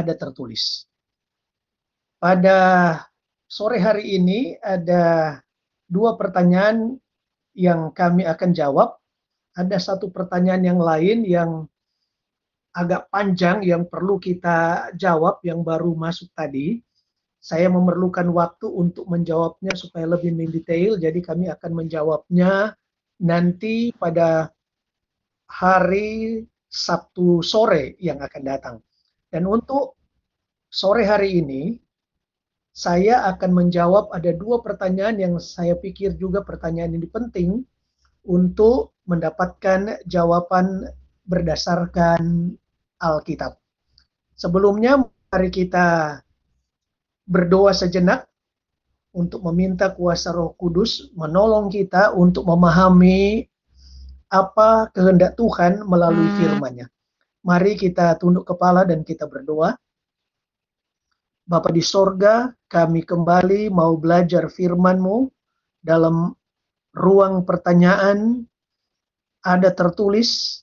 ada 0.00 0.16
tertulis. 0.16 0.88
Pada 2.20 2.58
sore 3.48 3.80
hari 3.80 4.20
ini 4.20 4.56
ada 4.60 5.36
dua 5.88 6.14
pertanyaan 6.20 7.00
yang 7.56 7.90
kami 7.90 8.24
akan 8.28 8.50
jawab. 8.52 8.96
Ada 9.56 9.82
satu 9.82 10.14
pertanyaan 10.14 10.62
yang 10.62 10.80
lain 10.80 11.26
yang 11.26 11.50
agak 12.70 13.10
panjang 13.10 13.66
yang 13.66 13.82
perlu 13.82 14.22
kita 14.22 14.90
jawab 14.94 15.42
yang 15.42 15.66
baru 15.66 15.90
masuk 15.98 16.30
tadi. 16.32 16.78
Saya 17.40 17.72
memerlukan 17.72 18.28
waktu 18.36 18.68
untuk 18.68 19.08
menjawabnya 19.08 19.72
supaya 19.72 20.04
lebih 20.04 20.36
mendetail, 20.36 21.00
jadi 21.00 21.18
kami 21.24 21.48
akan 21.48 21.72
menjawabnya 21.72 22.76
nanti 23.16 23.96
pada 23.96 24.52
hari 25.48 26.44
Sabtu 26.70 27.42
sore 27.42 27.98
yang 27.98 28.20
akan 28.22 28.42
datang. 28.44 28.76
Dan 29.30 29.46
untuk 29.46 29.94
sore 30.66 31.06
hari 31.06 31.38
ini, 31.38 31.78
saya 32.70 33.26
akan 33.30 33.50
menjawab 33.50 34.14
ada 34.14 34.30
dua 34.34 34.62
pertanyaan 34.62 35.18
yang 35.18 35.34
saya 35.42 35.74
pikir 35.78 36.14
juga 36.18 36.42
pertanyaan 36.46 36.94
ini 36.94 37.06
penting 37.06 37.50
untuk 38.26 38.94
mendapatkan 39.06 40.02
jawaban 40.06 40.86
berdasarkan 41.26 42.54
Alkitab. 42.98 43.58
Sebelumnya, 44.34 45.02
mari 45.30 45.50
kita 45.50 46.18
berdoa 47.30 47.70
sejenak 47.70 48.26
untuk 49.14 49.42
meminta 49.50 49.90
kuasa 49.90 50.30
Roh 50.30 50.54
Kudus 50.54 51.10
menolong 51.14 51.70
kita 51.70 52.14
untuk 52.14 52.46
memahami 52.46 53.46
apa 54.30 54.90
kehendak 54.94 55.34
Tuhan 55.34 55.82
melalui 55.86 56.30
hmm. 56.30 56.36
firman-Nya. 56.38 56.86
Mari 57.40 57.76
kita 57.76 58.16
tunduk 58.20 58.44
kepala 58.44 58.84
dan 58.84 59.00
kita 59.00 59.24
berdoa. 59.24 59.72
Bapa 61.48 61.72
di 61.72 61.82
sorga, 61.82 62.52
kami 62.70 63.02
kembali 63.02 63.72
mau 63.72 63.96
belajar 63.96 64.46
firman-Mu 64.46 65.26
dalam 65.80 66.30
ruang 66.94 67.42
pertanyaan 67.48 68.44
ada 69.40 69.72
tertulis 69.72 70.60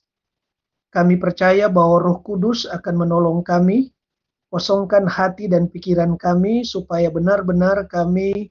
kami 0.88 1.20
percaya 1.20 1.68
bahwa 1.68 2.00
Roh 2.00 2.18
Kudus 2.24 2.64
akan 2.64 2.94
menolong 3.04 3.44
kami 3.44 3.92
kosongkan 4.48 5.04
hati 5.04 5.44
dan 5.44 5.68
pikiran 5.68 6.16
kami 6.16 6.64
supaya 6.64 7.12
benar-benar 7.12 7.84
kami 7.90 8.48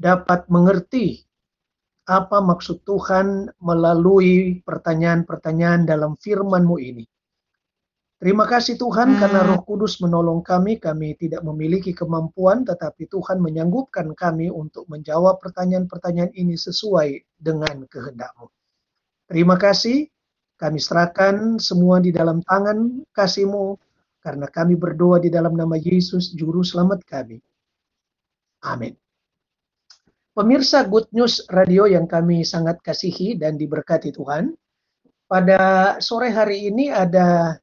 dapat 0.00 0.48
mengerti 0.48 1.28
apa 2.08 2.38
maksud 2.40 2.86
Tuhan 2.86 3.50
melalui 3.60 4.62
pertanyaan-pertanyaan 4.64 5.84
dalam 5.84 6.16
firman-Mu 6.16 6.76
ini. 6.80 7.04
Terima 8.20 8.44
kasih 8.44 8.76
Tuhan 8.76 9.16
hmm. 9.16 9.18
karena 9.18 9.40
Roh 9.48 9.64
Kudus 9.64 9.96
menolong 10.04 10.44
kami. 10.44 10.76
Kami 10.76 11.16
tidak 11.16 11.40
memiliki 11.40 11.96
kemampuan, 11.96 12.68
tetapi 12.68 13.08
Tuhan 13.08 13.40
menyanggupkan 13.40 14.12
kami 14.12 14.52
untuk 14.52 14.84
menjawab 14.92 15.40
pertanyaan-pertanyaan 15.40 16.28
ini 16.36 16.52
sesuai 16.52 17.40
dengan 17.40 17.88
kehendak-Mu. 17.88 18.46
Terima 19.24 19.56
kasih. 19.56 20.04
Kami 20.60 20.76
serahkan 20.76 21.56
semua 21.56 22.04
di 22.04 22.12
dalam 22.12 22.44
tangan 22.44 23.08
kasih-Mu, 23.08 23.80
karena 24.20 24.44
kami 24.52 24.76
berdoa 24.76 25.16
di 25.16 25.32
dalam 25.32 25.56
nama 25.56 25.80
Yesus, 25.80 26.36
Juru 26.36 26.60
Selamat 26.60 27.00
kami. 27.08 27.40
Amin. 28.68 28.92
Pemirsa 30.30 30.86
Good 30.86 31.10
News 31.10 31.42
Radio 31.50 31.90
yang 31.90 32.06
kami 32.06 32.46
sangat 32.46 32.78
kasihi 32.86 33.34
dan 33.34 33.58
diberkati 33.58 34.14
Tuhan, 34.14 34.54
pada 35.26 35.98
sore 35.98 36.30
hari 36.30 36.70
ini 36.70 36.86
ada 36.86 37.58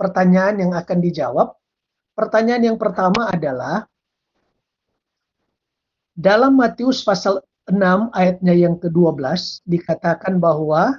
pertanyaan 0.00 0.64
yang 0.64 0.72
akan 0.72 0.98
dijawab. 1.04 1.52
Pertanyaan 2.16 2.72
yang 2.72 2.78
pertama 2.80 3.28
adalah 3.28 3.84
dalam 6.16 6.56
Matius 6.56 7.04
pasal 7.04 7.44
6 7.68 7.76
ayatnya 8.16 8.54
yang 8.56 8.80
ke-12 8.80 9.60
dikatakan 9.68 10.40
bahwa 10.40 10.96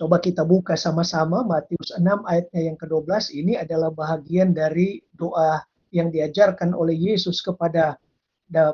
coba 0.00 0.16
kita 0.24 0.40
buka 0.48 0.72
sama-sama 0.72 1.44
Matius 1.44 1.92
6 1.92 2.00
ayatnya 2.24 2.72
yang 2.72 2.76
ke-12 2.80 3.36
ini 3.36 3.60
adalah 3.60 3.92
bahagian 3.92 4.56
dari 4.56 5.04
doa 5.12 5.60
yang 5.92 6.08
diajarkan 6.08 6.72
oleh 6.72 6.96
Yesus 6.96 7.44
kepada 7.44 8.00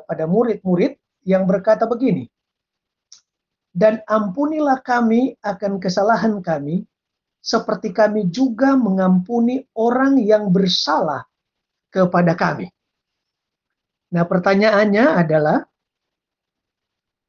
pada 0.07 0.23
murid-murid 0.23 0.95
yang 1.27 1.43
berkata 1.43 1.83
begini 1.83 2.23
dan 3.75 4.01
ampunilah 4.07 4.79
kami 4.81 5.35
akan 5.43 5.77
kesalahan 5.77 6.39
kami 6.39 6.87
seperti 7.43 7.93
kami 7.93 8.27
juga 8.33 8.73
mengampuni 8.73 9.61
orang 9.77 10.17
yang 10.19 10.49
bersalah 10.49 11.23
kepada 11.93 12.35
kami. 12.35 12.67
Nah, 14.11 14.27
pertanyaannya 14.27 15.05
adalah 15.15 15.63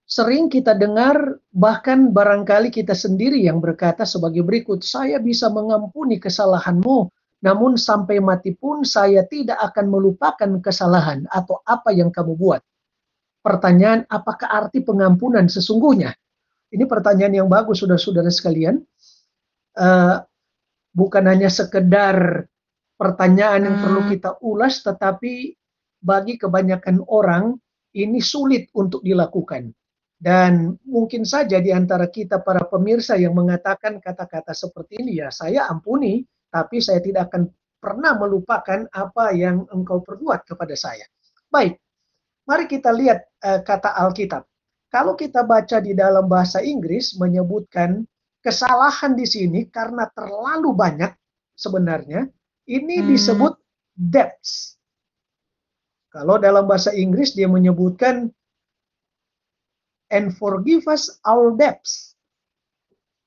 sering 0.08 0.50
kita 0.50 0.74
dengar 0.74 1.38
bahkan 1.52 2.10
barangkali 2.10 2.72
kita 2.72 2.96
sendiri 2.96 3.44
yang 3.44 3.62
berkata 3.62 4.02
sebagai 4.08 4.42
berikut, 4.42 4.82
saya 4.82 5.22
bisa 5.22 5.52
mengampuni 5.52 6.18
kesalahanmu, 6.18 7.12
namun 7.44 7.78
sampai 7.78 8.18
mati 8.18 8.56
pun 8.58 8.82
saya 8.82 9.22
tidak 9.28 9.60
akan 9.70 9.86
melupakan 9.86 10.50
kesalahan 10.58 11.28
atau 11.30 11.62
apa 11.62 11.94
yang 11.94 12.10
kamu 12.10 12.34
buat. 12.34 12.62
Pertanyaan, 13.38 14.04
apakah 14.10 14.50
arti 14.50 14.82
pengampunan 14.82 15.46
sesungguhnya? 15.46 16.12
Ini 16.68 16.84
pertanyaan 16.84 17.44
yang 17.44 17.48
bagus, 17.48 17.80
saudara-saudara 17.80 18.28
sekalian 18.28 18.82
uh, 19.78 20.16
bukan 20.92 21.24
hanya 21.24 21.48
sekedar 21.48 22.44
pertanyaan 22.98 23.70
yang 23.70 23.76
hmm. 23.78 23.84
perlu 23.86 24.00
kita 24.10 24.30
ulas, 24.42 24.82
tetapi 24.82 25.54
bagi 26.02 26.34
kebanyakan 26.36 27.02
orang 27.06 27.54
ini 27.94 28.18
sulit 28.18 28.68
untuk 28.74 29.00
dilakukan. 29.06 29.70
Dan 30.18 30.74
mungkin 30.82 31.22
saja 31.22 31.62
di 31.62 31.70
antara 31.70 32.10
kita 32.10 32.42
para 32.42 32.66
pemirsa 32.66 33.14
yang 33.14 33.38
mengatakan 33.38 34.02
kata-kata 34.02 34.50
seperti 34.50 34.98
ini, 34.98 35.22
ya 35.22 35.30
saya 35.30 35.70
ampuni, 35.70 36.26
tapi 36.50 36.82
saya 36.82 36.98
tidak 36.98 37.30
akan 37.30 37.46
pernah 37.78 38.18
melupakan 38.18 38.82
apa 38.90 39.30
yang 39.30 39.62
engkau 39.70 40.02
perbuat 40.02 40.42
kepada 40.42 40.74
saya. 40.74 41.06
Baik, 41.46 41.78
mari 42.48 42.64
kita 42.64 42.88
lihat 42.88 43.28
uh, 43.44 43.60
kata 43.60 43.92
Alkitab. 43.92 44.48
Kalau 44.88 45.12
kita 45.12 45.44
baca 45.44 45.84
di 45.84 45.92
dalam 45.92 46.24
bahasa 46.32 46.64
Inggris 46.64 47.12
menyebutkan 47.20 48.08
kesalahan 48.40 49.12
di 49.12 49.28
sini 49.28 49.68
karena 49.68 50.08
terlalu 50.16 50.72
banyak 50.72 51.12
sebenarnya 51.52 52.24
ini 52.64 53.04
hmm. 53.04 53.06
disebut 53.12 53.52
debts. 53.92 54.80
Kalau 56.08 56.40
dalam 56.40 56.64
bahasa 56.64 56.96
Inggris 56.96 57.36
dia 57.36 57.44
menyebutkan 57.44 58.32
and 60.08 60.32
forgive 60.40 60.88
us 60.88 61.20
our 61.28 61.52
debts. 61.52 62.16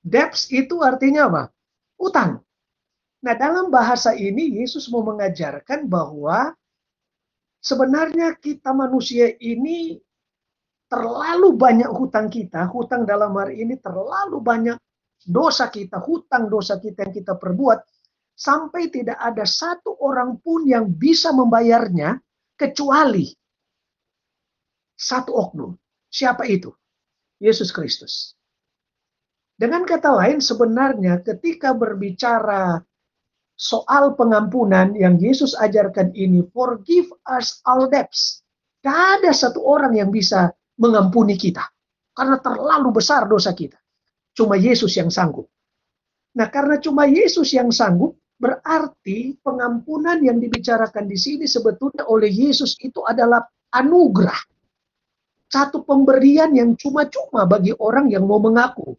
Debts 0.02 0.50
itu 0.50 0.82
artinya 0.82 1.30
apa? 1.30 1.44
Utang. 2.02 2.42
Nah, 3.22 3.38
dalam 3.38 3.70
bahasa 3.70 4.18
ini 4.18 4.58
Yesus 4.58 4.90
mau 4.90 5.06
mengajarkan 5.06 5.86
bahwa 5.86 6.58
sebenarnya 7.62 8.36
kita 8.42 8.74
manusia 8.74 9.30
ini 9.38 9.96
terlalu 10.92 11.56
banyak 11.56 11.88
hutang 11.88 12.28
kita, 12.28 12.68
hutang 12.68 13.08
dalam 13.08 13.32
hari 13.38 13.64
ini 13.64 13.80
terlalu 13.80 14.44
banyak 14.44 14.76
dosa 15.24 15.72
kita, 15.72 16.02
hutang 16.04 16.52
dosa 16.52 16.82
kita 16.82 17.08
yang 17.08 17.14
kita 17.16 17.40
perbuat, 17.40 17.80
sampai 18.36 18.92
tidak 18.92 19.16
ada 19.22 19.46
satu 19.48 19.96
orang 20.02 20.42
pun 20.42 20.68
yang 20.68 20.90
bisa 20.92 21.32
membayarnya 21.32 22.20
kecuali 22.58 23.30
satu 24.98 25.32
oknum. 25.32 25.72
Siapa 26.12 26.44
itu? 26.50 26.74
Yesus 27.40 27.72
Kristus. 27.72 28.36
Dengan 29.56 29.86
kata 29.86 30.12
lain, 30.12 30.42
sebenarnya 30.42 31.22
ketika 31.22 31.72
berbicara 31.72 32.82
soal 33.62 34.18
pengampunan 34.18 34.98
yang 34.98 35.22
Yesus 35.22 35.54
ajarkan 35.54 36.18
ini, 36.18 36.42
forgive 36.50 37.14
us 37.30 37.62
our 37.70 37.86
debts. 37.86 38.42
Tidak 38.82 39.22
ada 39.22 39.30
satu 39.30 39.62
orang 39.62 39.94
yang 39.94 40.10
bisa 40.10 40.50
mengampuni 40.82 41.38
kita. 41.38 41.62
Karena 42.18 42.42
terlalu 42.42 42.90
besar 42.90 43.30
dosa 43.30 43.54
kita. 43.54 43.78
Cuma 44.34 44.58
Yesus 44.58 44.98
yang 44.98 45.14
sanggup. 45.14 45.46
Nah, 46.34 46.50
karena 46.50 46.82
cuma 46.82 47.06
Yesus 47.06 47.54
yang 47.54 47.70
sanggup, 47.70 48.18
berarti 48.42 49.38
pengampunan 49.46 50.18
yang 50.26 50.42
dibicarakan 50.42 51.06
di 51.06 51.14
sini 51.14 51.46
sebetulnya 51.46 52.10
oleh 52.10 52.34
Yesus 52.34 52.74
itu 52.82 53.06
adalah 53.06 53.46
anugerah. 53.78 54.42
Satu 55.52 55.86
pemberian 55.86 56.50
yang 56.58 56.74
cuma-cuma 56.74 57.46
bagi 57.46 57.78
orang 57.78 58.10
yang 58.10 58.26
mau 58.26 58.42
mengaku. 58.42 58.98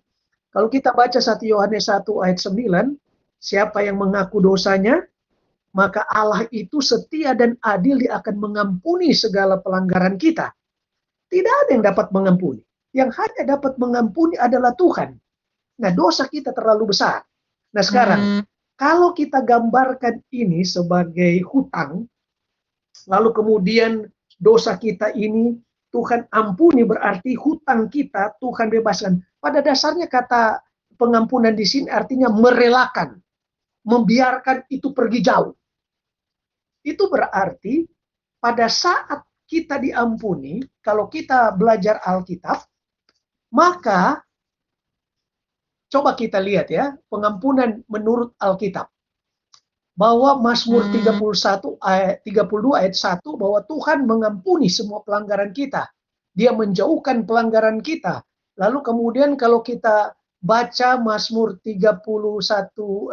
Kalau 0.52 0.68
kita 0.68 0.92
baca 0.94 1.18
1 1.18 1.42
Yohanes 1.48 1.88
1 1.90 2.04
ayat 2.22 2.38
9, 2.38 3.01
siapa 3.42 3.82
yang 3.82 3.98
mengaku 3.98 4.38
dosanya, 4.38 5.02
maka 5.74 6.06
Allah 6.06 6.46
itu 6.54 6.78
setia 6.78 7.34
dan 7.34 7.58
adil 7.58 7.98
dia 7.98 8.22
akan 8.22 8.38
mengampuni 8.38 9.10
segala 9.10 9.58
pelanggaran 9.58 10.14
kita. 10.14 10.54
Tidak 11.26 11.54
ada 11.66 11.70
yang 11.74 11.82
dapat 11.82 12.14
mengampuni. 12.14 12.62
Yang 12.94 13.10
hanya 13.18 13.58
dapat 13.58 13.80
mengampuni 13.80 14.38
adalah 14.38 14.76
Tuhan. 14.78 15.16
Nah, 15.80 15.90
dosa 15.90 16.28
kita 16.28 16.54
terlalu 16.54 16.92
besar. 16.92 17.24
Nah, 17.72 17.82
sekarang, 17.82 18.20
hmm. 18.20 18.42
kalau 18.76 19.16
kita 19.16 19.40
gambarkan 19.40 20.20
ini 20.28 20.60
sebagai 20.60 21.40
hutang, 21.48 22.04
lalu 23.08 23.32
kemudian 23.32 24.06
dosa 24.36 24.76
kita 24.76 25.08
ini 25.16 25.56
Tuhan 25.88 26.28
ampuni 26.28 26.84
berarti 26.84 27.32
hutang 27.32 27.88
kita 27.88 28.36
Tuhan 28.36 28.68
bebaskan. 28.68 29.24
Pada 29.40 29.64
dasarnya 29.64 30.04
kata 30.04 30.60
pengampunan 31.00 31.56
di 31.56 31.64
sini 31.64 31.88
artinya 31.88 32.28
merelakan, 32.28 33.16
membiarkan 33.82 34.66
itu 34.70 34.94
pergi 34.94 35.20
jauh. 35.22 35.54
Itu 36.82 37.06
berarti 37.06 37.86
pada 38.42 38.66
saat 38.66 39.22
kita 39.46 39.78
diampuni, 39.78 40.64
kalau 40.82 41.06
kita 41.06 41.54
belajar 41.54 42.00
Alkitab, 42.02 42.64
maka 43.52 44.24
coba 45.92 46.16
kita 46.16 46.40
lihat 46.40 46.72
ya, 46.72 46.96
pengampunan 47.12 47.84
menurut 47.86 48.32
Alkitab. 48.40 48.88
Bahwa 49.92 50.40
Mazmur 50.40 50.88
31 50.88 51.20
hmm. 51.20 51.76
ayat 51.84 52.24
32 52.24 52.80
ayat 52.80 52.94
1 52.96 53.20
bahwa 53.36 53.60
Tuhan 53.68 54.08
mengampuni 54.08 54.72
semua 54.72 55.04
pelanggaran 55.04 55.52
kita. 55.52 55.84
Dia 56.32 56.56
menjauhkan 56.56 57.28
pelanggaran 57.28 57.84
kita. 57.84 58.24
Lalu 58.56 58.80
kemudian 58.80 59.36
kalau 59.36 59.60
kita 59.60 60.16
baca 60.42 60.98
Mazmur 60.98 61.62
31 61.62 62.02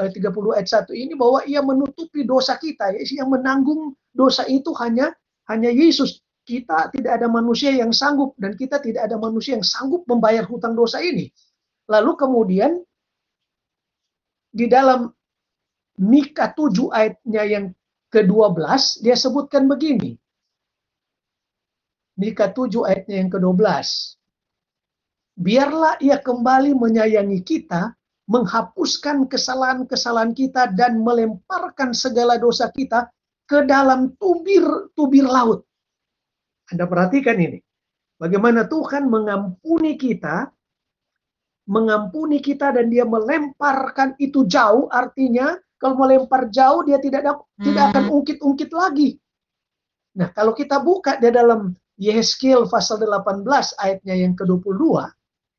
eh, 0.02 0.10
30 0.18 0.58
ayat 0.58 0.68
1 0.90 0.98
ini 0.98 1.14
bahwa 1.14 1.46
ia 1.46 1.62
menutupi 1.62 2.26
dosa 2.26 2.58
kita, 2.58 2.90
yang 2.98 3.30
menanggung 3.30 3.94
dosa 4.10 4.50
itu 4.50 4.74
hanya 4.82 5.14
hanya 5.46 5.70
Yesus 5.70 6.26
kita 6.50 6.90
tidak 6.90 7.22
ada 7.22 7.30
manusia 7.30 7.70
yang 7.70 7.94
sanggup 7.94 8.34
dan 8.42 8.58
kita 8.58 8.82
tidak 8.82 9.06
ada 9.06 9.22
manusia 9.22 9.54
yang 9.54 9.62
sanggup 9.62 10.02
membayar 10.10 10.42
hutang 10.50 10.74
dosa 10.74 10.98
ini. 10.98 11.30
Lalu 11.86 12.18
kemudian 12.18 12.82
di 14.50 14.66
dalam 14.66 15.14
Mika 16.02 16.50
7 16.50 16.90
ayatnya 16.90 17.44
yang 17.46 17.66
ke-12 18.10 19.06
dia 19.06 19.14
sebutkan 19.14 19.70
begini. 19.70 20.18
Mika 22.18 22.50
7 22.50 22.90
ayatnya 22.90 23.22
yang 23.22 23.30
ke-12. 23.30 23.62
Biarlah 25.40 25.96
ia 26.04 26.20
kembali 26.20 26.76
menyayangi 26.76 27.40
kita, 27.48 27.96
menghapuskan 28.28 29.32
kesalahan-kesalahan 29.32 30.36
kita 30.36 30.76
dan 30.76 31.00
melemparkan 31.00 31.96
segala 31.96 32.36
dosa 32.36 32.68
kita 32.76 33.08
ke 33.48 33.64
dalam 33.64 34.14
tubir-tubir 34.20 35.24
laut. 35.24 35.64
Anda 36.70 36.86
perhatikan 36.86 37.40
ini. 37.40 37.64
Bagaimana 38.20 38.68
Tuhan 38.68 39.08
mengampuni 39.08 39.96
kita, 39.96 40.52
mengampuni 41.72 42.44
kita 42.44 42.76
dan 42.76 42.92
dia 42.92 43.08
melemparkan 43.08 44.20
itu 44.20 44.44
jauh, 44.44 44.92
artinya 44.92 45.56
kalau 45.80 46.04
melempar 46.04 46.52
jauh 46.52 46.84
dia 46.84 47.00
tidak 47.00 47.26
hmm. 47.32 47.64
tidak 47.64 47.84
akan 47.96 48.06
ungkit-ungkit 48.12 48.70
lagi. 48.76 49.16
Nah, 50.20 50.36
kalau 50.36 50.52
kita 50.52 50.84
buka 50.84 51.16
di 51.16 51.32
dalam 51.32 51.72
Yehezkiel 51.96 52.68
pasal 52.68 53.00
18 53.00 53.48
ayatnya 53.80 54.16
yang 54.20 54.36
ke-22, 54.36 55.08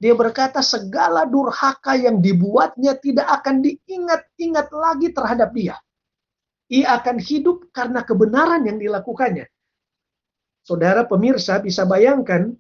dia 0.01 0.17
berkata 0.17 0.65
segala 0.65 1.29
durhaka 1.29 1.93
yang 1.93 2.25
dibuatnya 2.25 2.97
tidak 2.97 3.29
akan 3.45 3.61
diingat-ingat 3.61 4.73
lagi 4.73 5.13
terhadap 5.13 5.53
dia. 5.53 5.77
Ia 6.73 6.97
akan 6.97 7.21
hidup 7.21 7.69
karena 7.69 8.01
kebenaran 8.01 8.65
yang 8.65 8.81
dilakukannya. 8.81 9.45
Saudara 10.65 11.05
pemirsa 11.05 11.61
bisa 11.61 11.85
bayangkan 11.85 12.57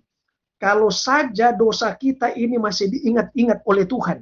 kalau 0.61 0.93
saja 0.93 1.57
dosa 1.57 1.89
kita 1.97 2.37
ini 2.37 2.61
masih 2.61 2.93
diingat-ingat 2.93 3.65
oleh 3.65 3.89
Tuhan. 3.89 4.21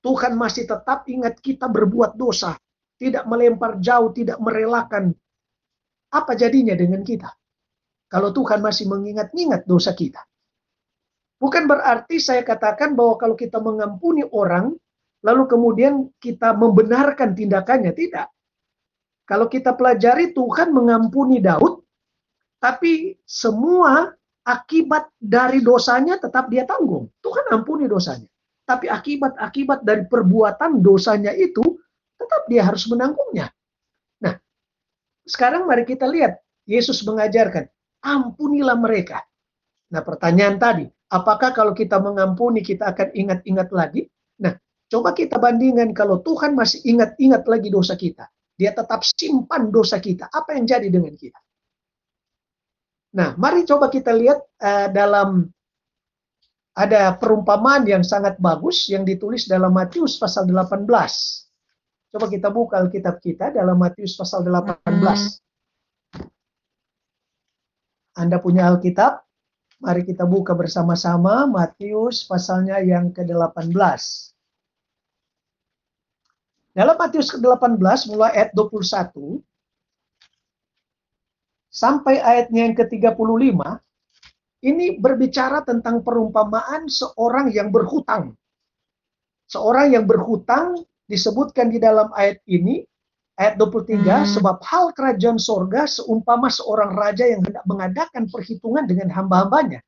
Tuhan 0.00 0.32
masih 0.40 0.64
tetap 0.64 1.04
ingat 1.04 1.36
kita 1.44 1.68
berbuat 1.68 2.16
dosa, 2.16 2.56
tidak 2.96 3.28
melempar 3.28 3.76
jauh, 3.76 4.08
tidak 4.16 4.40
merelakan. 4.40 5.12
Apa 6.08 6.32
jadinya 6.32 6.72
dengan 6.72 7.04
kita? 7.04 7.28
Kalau 8.08 8.32
Tuhan 8.32 8.64
masih 8.64 8.88
mengingat-ingat 8.88 9.68
dosa 9.68 9.92
kita. 9.92 10.29
Bukan 11.40 11.64
berarti 11.64 12.20
saya 12.20 12.44
katakan 12.44 12.92
bahwa 12.92 13.16
kalau 13.16 13.32
kita 13.32 13.56
mengampuni 13.56 14.28
orang, 14.28 14.76
lalu 15.24 15.48
kemudian 15.48 16.12
kita 16.20 16.52
membenarkan 16.52 17.32
tindakannya. 17.32 17.96
Tidak. 17.96 18.28
Kalau 19.24 19.48
kita 19.48 19.72
pelajari 19.72 20.36
Tuhan 20.36 20.68
mengampuni 20.76 21.40
Daud, 21.40 21.80
tapi 22.60 23.16
semua 23.24 24.12
akibat 24.44 25.08
dari 25.16 25.64
dosanya 25.64 26.20
tetap 26.20 26.52
dia 26.52 26.68
tanggung. 26.68 27.08
Tuhan 27.24 27.48
ampuni 27.56 27.88
dosanya. 27.88 28.28
Tapi 28.68 28.92
akibat-akibat 28.92 29.80
dari 29.80 30.04
perbuatan 30.04 30.84
dosanya 30.84 31.32
itu 31.32 31.62
tetap 32.20 32.42
dia 32.52 32.68
harus 32.68 32.84
menanggungnya. 32.86 33.48
Nah, 34.20 34.36
sekarang 35.24 35.64
mari 35.64 35.88
kita 35.88 36.04
lihat 36.04 36.36
Yesus 36.68 37.00
mengajarkan, 37.02 37.66
ampunilah 38.04 38.76
mereka. 38.76 39.24
Nah, 39.90 40.04
pertanyaan 40.04 40.60
tadi, 40.60 40.86
apakah 41.10 41.50
kalau 41.50 41.74
kita 41.74 41.98
mengampuni 41.98 42.62
kita 42.62 42.94
akan 42.94 43.10
ingat-ingat 43.12 43.68
lagi? 43.74 44.06
Nah, 44.40 44.54
coba 44.86 45.12
kita 45.12 45.36
bandingkan 45.36 45.90
kalau 45.92 46.22
Tuhan 46.22 46.54
masih 46.54 46.80
ingat-ingat 46.86 47.44
lagi 47.50 47.68
dosa 47.68 47.98
kita. 47.98 48.30
Dia 48.54 48.70
tetap 48.72 49.02
simpan 49.02 49.68
dosa 49.74 49.98
kita. 49.98 50.30
Apa 50.30 50.54
yang 50.56 50.64
jadi 50.64 50.88
dengan 50.88 51.12
kita? 51.18 51.36
Nah, 53.10 53.34
mari 53.34 53.66
coba 53.66 53.90
kita 53.90 54.14
lihat 54.14 54.38
uh, 54.62 54.86
dalam 54.94 55.50
ada 56.78 57.18
perumpamaan 57.18 57.82
yang 57.82 58.06
sangat 58.06 58.38
bagus 58.38 58.86
yang 58.86 59.02
ditulis 59.02 59.50
dalam 59.50 59.74
Matius 59.74 60.14
pasal 60.16 60.46
18. 60.46 60.86
Coba 62.10 62.26
kita 62.30 62.48
buka 62.50 62.78
Alkitab 62.78 63.18
kita 63.18 63.50
dalam 63.50 63.74
Matius 63.74 64.14
pasal 64.14 64.46
18. 64.46 64.86
Anda 68.14 68.38
punya 68.38 68.70
Alkitab? 68.70 69.29
Mari 69.80 70.04
kita 70.04 70.28
buka 70.28 70.52
bersama-sama 70.52 71.48
Matius 71.48 72.28
pasalnya 72.28 72.84
yang 72.84 73.16
ke-18. 73.16 73.72
Dalam 76.76 76.96
Matius 77.00 77.32
ke-18 77.32 78.12
mulai 78.12 78.30
ayat 78.36 78.52
21 78.52 79.40
sampai 81.72 82.20
ayatnya 82.20 82.68
yang 82.68 82.76
ke-35 82.76 83.56
ini 84.68 85.00
berbicara 85.00 85.64
tentang 85.64 86.04
perumpamaan 86.04 86.84
seorang 86.84 87.48
yang 87.48 87.72
berhutang. 87.72 88.36
Seorang 89.48 89.96
yang 89.96 90.04
berhutang 90.04 90.76
disebutkan 91.08 91.72
di 91.72 91.80
dalam 91.80 92.12
ayat 92.12 92.44
ini 92.44 92.84
ayat 93.40 93.56
23 93.56 94.04
hmm. 94.04 94.26
sebab 94.36 94.60
hal 94.60 94.92
kerajaan 94.92 95.40
sorga 95.40 95.88
seumpama 95.88 96.52
seorang 96.52 96.92
raja 96.92 97.24
yang 97.24 97.40
hendak 97.40 97.64
mengadakan 97.64 98.28
perhitungan 98.28 98.84
dengan 98.84 99.08
hamba-hambanya. 99.08 99.80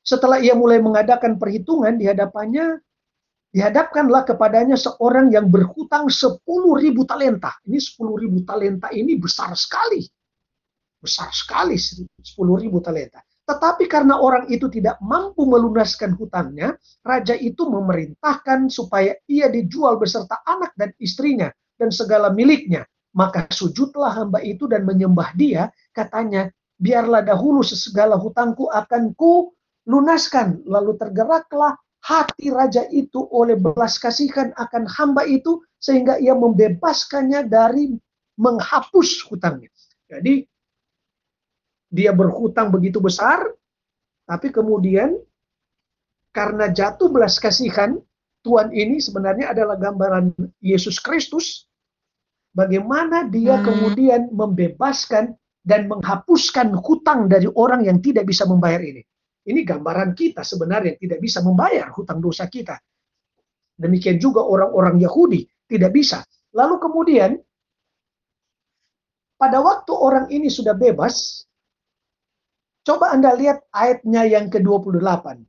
Setelah 0.00 0.40
ia 0.40 0.56
mulai 0.56 0.80
mengadakan 0.80 1.36
perhitungan 1.36 2.00
di 2.00 2.08
hadapannya 2.08 2.80
dihadapkanlah 3.52 4.24
kepadanya 4.24 4.80
seorang 4.80 5.28
yang 5.28 5.52
berhutang 5.52 6.08
10 6.08 6.40
ribu 6.80 7.04
talenta. 7.04 7.52
Ini 7.68 7.76
10 7.76 8.24
ribu 8.24 8.40
talenta 8.48 8.88
ini 8.88 9.20
besar 9.20 9.52
sekali 9.52 10.08
besar 10.98 11.30
sekali 11.30 11.78
10 11.78 12.18
ribu 12.58 12.82
talenta. 12.82 13.22
Tetapi 13.48 13.88
karena 13.88 14.20
orang 14.20 14.44
itu 14.52 14.68
tidak 14.68 15.00
mampu 15.00 15.48
melunaskan 15.48 16.12
hutangnya, 16.20 16.76
raja 17.00 17.32
itu 17.32 17.64
memerintahkan 17.64 18.68
supaya 18.68 19.16
ia 19.24 19.48
dijual 19.48 19.96
beserta 19.96 20.44
anak 20.44 20.76
dan 20.76 20.92
istrinya 21.00 21.48
dan 21.78 21.94
segala 21.94 22.34
miliknya. 22.34 22.84
Maka 23.16 23.48
sujudlah 23.48 24.12
hamba 24.14 24.42
itu 24.44 24.68
dan 24.68 24.84
menyembah 24.84 25.32
dia, 25.34 25.72
katanya, 25.96 26.52
biarlah 26.76 27.24
dahulu 27.24 27.64
segala 27.64 28.20
hutangku 28.20 28.68
akan 28.70 29.16
ku 29.16 29.50
lunaskan. 29.88 30.62
Lalu 30.68 30.94
tergeraklah 31.00 31.74
hati 32.04 32.52
raja 32.52 32.86
itu 32.92 33.26
oleh 33.32 33.58
belas 33.58 33.98
kasihan 33.98 34.54
akan 34.54 34.86
hamba 34.86 35.26
itu 35.26 35.58
sehingga 35.82 36.18
ia 36.18 36.34
membebaskannya 36.36 37.48
dari 37.50 37.96
menghapus 38.38 39.26
hutangnya. 39.26 39.70
Jadi 40.06 40.46
dia 41.88 42.12
berhutang 42.12 42.68
begitu 42.68 43.00
besar, 43.00 43.48
tapi 44.28 44.52
kemudian 44.52 45.16
karena 46.32 46.70
jatuh 46.70 47.08
belas 47.10 47.40
kasihan, 47.40 47.98
Tuhan 48.46 48.70
ini 48.70 49.02
sebenarnya 49.02 49.50
adalah 49.52 49.76
gambaran 49.76 50.36
Yesus 50.62 51.02
Kristus. 51.02 51.67
Bagaimana 52.58 53.30
dia 53.30 53.54
hmm. 53.54 53.64
kemudian 53.64 54.20
membebaskan 54.34 55.38
dan 55.62 55.86
menghapuskan 55.86 56.74
hutang 56.82 57.30
dari 57.30 57.46
orang 57.54 57.86
yang 57.86 58.02
tidak 58.02 58.26
bisa 58.26 58.42
membayar 58.50 58.82
ini. 58.82 59.04
Ini 59.46 59.62
gambaran 59.62 60.18
kita 60.18 60.42
sebenarnya 60.42 60.98
tidak 60.98 61.22
bisa 61.22 61.38
membayar 61.46 61.94
hutang 61.94 62.18
dosa 62.18 62.50
kita. 62.50 62.74
Demikian 63.78 64.18
juga 64.18 64.42
orang-orang 64.42 64.98
Yahudi 64.98 65.46
tidak 65.70 65.94
bisa. 65.94 66.26
Lalu 66.50 66.74
kemudian 66.82 67.30
pada 69.38 69.62
waktu 69.62 69.92
orang 69.94 70.26
ini 70.34 70.50
sudah 70.50 70.74
bebas, 70.74 71.46
Coba 72.88 73.12
Anda 73.12 73.36
lihat 73.36 73.68
ayatnya 73.68 74.24
yang 74.24 74.48
ke-28. 74.48 75.44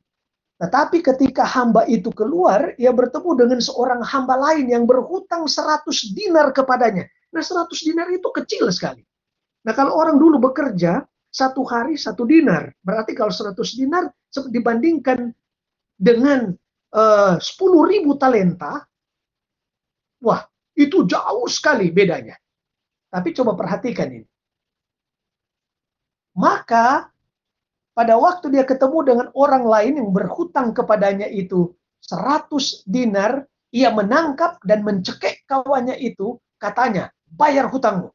Tetapi 0.59 0.99
ketika 0.99 1.47
hamba 1.47 1.87
itu 1.87 2.11
keluar, 2.11 2.75
ia 2.75 2.91
bertemu 2.91 3.31
dengan 3.39 3.59
seorang 3.63 4.03
hamba 4.03 4.35
lain 4.35 4.67
yang 4.67 4.83
berhutang 4.83 5.47
100 5.47 5.87
dinar 6.11 6.51
kepadanya. 6.51 7.07
Nah 7.31 7.39
100 7.39 7.71
dinar 7.87 8.11
itu 8.11 8.27
kecil 8.27 8.67
sekali. 8.67 8.99
Nah 9.63 9.71
kalau 9.71 9.95
orang 9.95 10.19
dulu 10.19 10.51
bekerja, 10.51 11.07
satu 11.31 11.63
hari 11.63 11.95
satu 11.95 12.27
dinar. 12.27 12.75
Berarti 12.83 13.15
kalau 13.15 13.31
100 13.31 13.55
dinar 13.79 14.11
dibandingkan 14.51 15.31
dengan 15.95 16.51
eh, 16.91 17.35
sepuluh 17.39 17.87
ribu 17.87 18.19
talenta, 18.19 18.83
wah 20.19 20.43
itu 20.75 21.07
jauh 21.07 21.47
sekali 21.47 21.87
bedanya. 21.87 22.35
Tapi 23.07 23.31
coba 23.31 23.55
perhatikan 23.55 24.11
ini. 24.11 24.27
Maka 26.35 27.09
pada 27.93 28.15
waktu 28.15 28.53
dia 28.53 28.63
ketemu 28.63 28.98
dengan 29.03 29.27
orang 29.36 29.65
lain 29.65 29.93
yang 30.00 30.10
berhutang 30.13 30.72
kepadanya 30.72 31.27
itu 31.27 31.74
100 32.05 32.88
dinar, 32.88 33.43
ia 33.69 33.91
menangkap 33.93 34.58
dan 34.65 34.81
mencekik 34.81 35.46
kawannya 35.46 36.00
itu, 36.00 36.39
katanya, 36.58 37.12
bayar 37.29 37.69
hutangmu. 37.69 38.10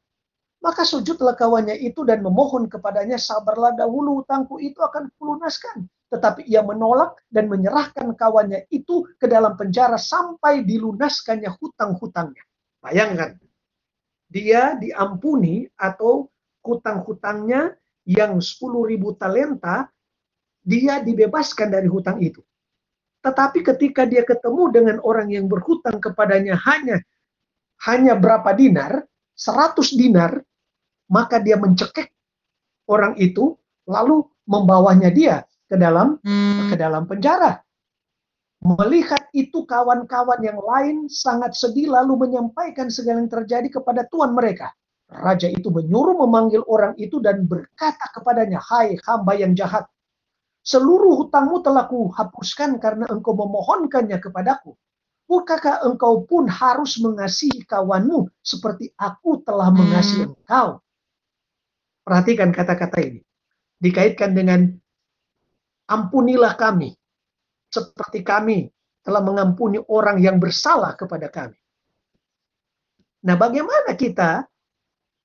Maka 0.64 0.82
sujudlah 0.88 1.36
kawannya 1.36 1.76
itu 1.76 2.02
dan 2.08 2.24
memohon 2.24 2.72
kepadanya, 2.72 3.20
sabarlah 3.20 3.76
dahulu 3.76 4.24
hutangku 4.24 4.56
itu 4.58 4.80
akan 4.80 5.12
kulunaskan. 5.20 5.84
Tetapi 6.08 6.48
ia 6.48 6.64
menolak 6.64 7.20
dan 7.28 7.52
menyerahkan 7.52 8.16
kawannya 8.16 8.64
itu 8.72 9.04
ke 9.20 9.28
dalam 9.28 9.60
penjara 9.60 10.00
sampai 10.00 10.64
dilunaskannya 10.64 11.52
hutang-hutangnya. 11.60 12.40
Bayangkan, 12.80 13.36
dia 14.32 14.74
diampuni 14.80 15.68
atau 15.76 16.32
hutang-hutangnya 16.64 17.76
yang 18.04 18.40
10.000 18.40 18.60
talenta, 19.16 19.88
dia 20.64 21.00
dibebaskan 21.00 21.68
dari 21.72 21.88
hutang 21.88 22.20
itu. 22.20 22.40
Tetapi 23.24 23.64
ketika 23.64 24.04
dia 24.04 24.20
ketemu 24.20 24.68
dengan 24.68 24.96
orang 25.00 25.32
yang 25.32 25.48
berhutang 25.48 25.96
kepadanya 25.96 26.60
hanya 26.68 27.00
hanya 27.88 28.16
berapa 28.16 28.52
dinar, 28.52 29.04
100 29.36 29.96
dinar, 29.96 30.40
maka 31.08 31.40
dia 31.40 31.56
mencekik 31.56 32.12
orang 32.88 33.16
itu 33.16 33.56
lalu 33.88 34.24
membawanya 34.44 35.08
dia 35.08 35.44
ke 35.68 35.76
dalam 35.76 36.20
hmm. 36.20 36.72
ke 36.72 36.74
dalam 36.76 37.08
penjara. 37.08 37.60
Melihat 38.64 39.28
itu 39.36 39.68
kawan-kawan 39.68 40.40
yang 40.40 40.56
lain 40.56 41.04
sangat 41.12 41.52
sedih 41.52 41.92
lalu 41.92 42.28
menyampaikan 42.28 42.88
segala 42.88 43.20
yang 43.20 43.28
terjadi 43.28 43.68
kepada 43.68 44.08
tuan 44.08 44.32
mereka. 44.32 44.72
Raja 45.10 45.52
itu 45.52 45.68
menyuruh 45.68 46.16
memanggil 46.24 46.64
orang 46.64 46.96
itu 46.96 47.20
dan 47.20 47.44
berkata 47.44 48.08
kepadanya, 48.16 48.58
Hai 48.58 48.96
hamba 49.04 49.36
yang 49.36 49.52
jahat, 49.52 49.84
seluruh 50.64 51.24
hutangmu 51.24 51.60
telah 51.60 51.84
kuhapuskan 51.86 52.80
karena 52.80 53.04
engkau 53.12 53.36
memohonkannya 53.36 54.16
kepadaku. 54.18 54.72
Bukankah 55.24 55.84
engkau 55.88 56.24
pun 56.28 56.44
harus 56.48 57.00
mengasihi 57.00 57.64
kawanmu 57.64 58.28
seperti 58.44 58.92
aku 58.96 59.40
telah 59.40 59.72
mengasihi 59.72 60.28
hmm. 60.28 60.36
engkau? 60.36 60.68
Perhatikan 62.04 62.52
kata-kata 62.52 63.00
ini. 63.00 63.20
Dikaitkan 63.80 64.36
dengan 64.36 64.68
ampunilah 65.88 66.56
kami 66.56 66.92
seperti 67.72 68.20
kami 68.20 68.68
telah 69.04 69.20
mengampuni 69.20 69.80
orang 69.88 70.20
yang 70.20 70.40
bersalah 70.40 70.96
kepada 70.96 71.28
kami. 71.28 71.56
Nah, 73.24 73.36
bagaimana 73.40 73.96
kita 73.96 74.44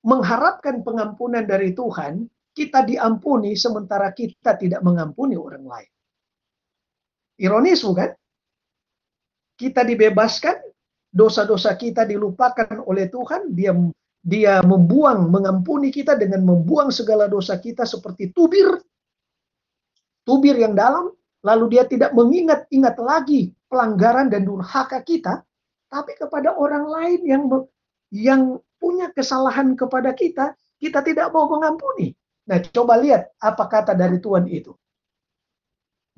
mengharapkan 0.04 0.80
pengampunan 0.80 1.44
dari 1.44 1.76
Tuhan, 1.76 2.24
kita 2.56 2.82
diampuni 2.84 3.54
sementara 3.54 4.10
kita 4.10 4.56
tidak 4.56 4.80
mengampuni 4.82 5.36
orang 5.36 5.64
lain. 5.64 5.90
Ironis 7.40 7.80
bukan? 7.84 8.10
Kita 9.56 9.84
dibebaskan, 9.84 10.56
dosa-dosa 11.12 11.76
kita 11.76 12.04
dilupakan 12.08 12.80
oleh 12.84 13.08
Tuhan, 13.12 13.52
dia 13.52 13.72
dia 14.20 14.60
membuang, 14.60 15.32
mengampuni 15.32 15.88
kita 15.88 16.12
dengan 16.16 16.44
membuang 16.44 16.92
segala 16.92 17.24
dosa 17.24 17.56
kita 17.56 17.88
seperti 17.88 18.36
tubir, 18.36 18.68
tubir 20.28 20.60
yang 20.60 20.76
dalam, 20.76 21.08
lalu 21.40 21.76
dia 21.76 21.88
tidak 21.88 22.12
mengingat-ingat 22.12 23.00
lagi 23.00 23.56
pelanggaran 23.72 24.28
dan 24.28 24.44
durhaka 24.44 25.00
kita, 25.00 25.40
tapi 25.88 26.12
kepada 26.20 26.52
orang 26.52 26.84
lain 26.84 27.20
yang 27.24 27.42
yang 28.12 28.42
punya 28.80 29.12
kesalahan 29.12 29.76
kepada 29.76 30.16
kita, 30.16 30.56
kita 30.80 31.04
tidak 31.04 31.28
mau 31.30 31.46
mengampuni. 31.52 32.16
Nah, 32.48 32.58
coba 32.72 32.96
lihat 32.96 33.30
apa 33.36 33.64
kata 33.68 33.92
dari 33.92 34.16
Tuhan 34.18 34.48
itu. 34.48 34.72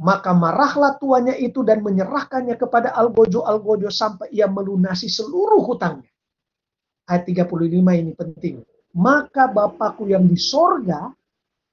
Maka 0.01 0.33
marahlah 0.33 0.97
tuannya 0.97 1.37
itu 1.43 1.61
dan 1.67 1.85
menyerahkannya 1.85 2.57
kepada 2.57 2.95
Algojo-Algojo 2.97 3.91
sampai 3.93 4.33
ia 4.33 4.49
melunasi 4.49 5.11
seluruh 5.11 5.63
hutangnya. 5.63 6.09
Ayat 7.07 7.29
35 7.29 8.01
ini 8.01 8.13
penting. 8.17 8.57
Maka 8.97 9.51
Bapakku 9.51 10.09
yang 10.09 10.27
di 10.27 10.39
sorga 10.39 11.11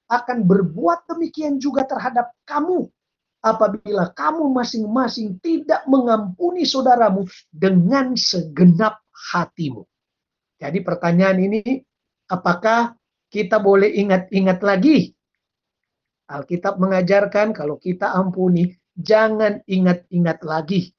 akan 0.10 0.38
berbuat 0.46 1.05
demikian 1.05 1.62
juga 1.62 1.86
terhadap 1.86 2.34
kamu 2.43 2.89
apabila 3.39 4.12
kamu 4.12 4.51
masing-masing 4.51 5.39
tidak 5.39 5.81
mengampuni 5.88 6.67
saudaramu 6.67 7.25
dengan 7.50 8.13
segenap 8.13 9.00
hatimu. 9.31 9.88
Jadi 10.60 10.84
pertanyaan 10.84 11.39
ini, 11.39 11.63
apakah 12.28 12.94
kita 13.32 13.63
boleh 13.63 13.89
ingat-ingat 13.96 14.60
lagi? 14.60 15.16
Alkitab 16.30 16.78
mengajarkan 16.78 17.56
kalau 17.56 17.80
kita 17.80 18.12
ampuni, 18.12 18.70
jangan 18.94 19.63
ingat-ingat 19.66 20.44
lagi. 20.44 20.92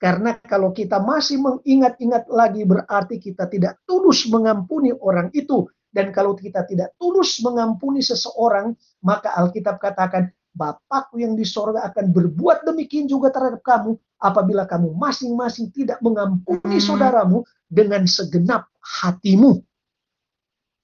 Karena 0.00 0.34
kalau 0.42 0.74
kita 0.74 0.98
masih 0.98 1.38
mengingat-ingat 1.38 2.26
lagi 2.26 2.66
berarti 2.66 3.22
kita 3.22 3.46
tidak 3.46 3.78
tulus 3.86 4.26
mengampuni 4.26 4.90
orang 4.90 5.30
itu. 5.30 5.70
Dan 5.92 6.10
kalau 6.10 6.32
kita 6.34 6.64
tidak 6.66 6.96
tulus 6.96 7.38
mengampuni 7.44 8.00
seseorang, 8.02 8.74
maka 9.04 9.30
Alkitab 9.36 9.76
katakan, 9.76 10.32
Bapakku 10.52 11.16
yang 11.16 11.32
di 11.32 11.48
sorga 11.48 11.88
akan 11.88 12.12
berbuat 12.12 12.68
demikian 12.68 13.08
juga 13.08 13.32
terhadap 13.32 13.64
kamu 13.64 13.96
apabila 14.20 14.68
kamu 14.68 14.92
masing-masing 14.92 15.72
tidak 15.72 15.96
mengampuni 16.04 16.76
hmm. 16.76 16.84
saudaramu 16.84 17.40
dengan 17.64 18.04
segenap 18.04 18.68
hatimu. 18.78 19.64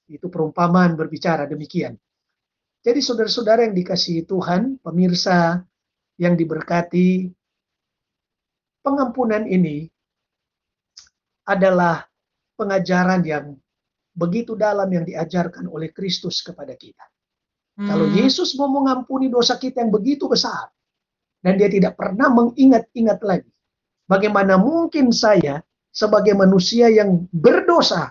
Itu 0.08 0.32
perumpamaan 0.32 0.96
berbicara 0.96 1.44
demikian. 1.44 2.00
Jadi 2.80 3.04
saudara-saudara 3.04 3.68
yang 3.68 3.76
dikasihi 3.76 4.24
Tuhan, 4.24 4.80
pemirsa 4.80 5.60
yang 6.16 6.32
diberkati, 6.32 7.28
pengampunan 8.80 9.44
ini 9.44 9.84
adalah 11.44 12.08
pengajaran 12.56 13.20
yang 13.20 13.52
begitu 14.16 14.56
dalam 14.56 14.88
yang 14.88 15.04
diajarkan 15.04 15.68
oleh 15.68 15.92
Kristus 15.92 16.40
kepada 16.40 16.72
kita. 16.72 17.04
Hmm. 17.78 17.86
Kalau 17.86 18.06
Yesus 18.10 18.58
mau 18.58 18.66
mengampuni 18.66 19.30
dosa 19.30 19.54
kita 19.54 19.86
yang 19.86 19.94
begitu 19.94 20.26
besar, 20.26 20.66
dan 21.38 21.54
dia 21.54 21.70
tidak 21.70 21.94
pernah 21.94 22.26
mengingat-ingat 22.26 23.22
lagi. 23.22 23.50
Bagaimana 24.10 24.58
mungkin 24.58 25.14
saya 25.14 25.62
sebagai 25.94 26.34
manusia 26.34 26.90
yang 26.90 27.30
berdosa, 27.30 28.10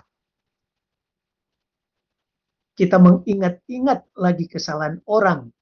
kita 2.72 2.96
mengingat-ingat 2.96 4.08
lagi 4.16 4.48
kesalahan 4.48 5.02
orang 5.04 5.52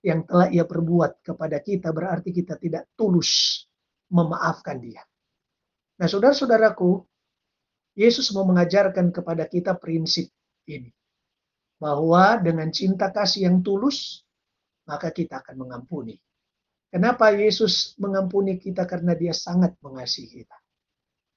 yang 0.00 0.24
telah 0.24 0.48
ia 0.48 0.64
perbuat 0.64 1.20
kepada 1.20 1.60
kita, 1.60 1.92
berarti 1.92 2.32
kita 2.32 2.56
tidak 2.56 2.88
tulus 2.96 3.60
memaafkan 4.08 4.80
dia. 4.80 5.04
Nah, 6.00 6.08
saudara-saudaraku, 6.08 7.04
Yesus 7.92 8.32
mau 8.32 8.48
mengajarkan 8.48 9.12
kepada 9.12 9.44
kita 9.44 9.76
prinsip 9.76 10.32
ini. 10.64 10.88
Bahwa 11.80 12.36
dengan 12.36 12.68
cinta 12.68 13.08
kasih 13.08 13.48
yang 13.48 13.64
tulus, 13.64 14.20
maka 14.84 15.08
kita 15.08 15.40
akan 15.40 15.64
mengampuni. 15.64 16.20
Kenapa 16.92 17.32
Yesus 17.32 17.96
mengampuni 17.96 18.60
kita? 18.60 18.84
Karena 18.84 19.16
dia 19.16 19.32
sangat 19.32 19.78
mengasihi 19.80 20.44
kita. 20.44 20.58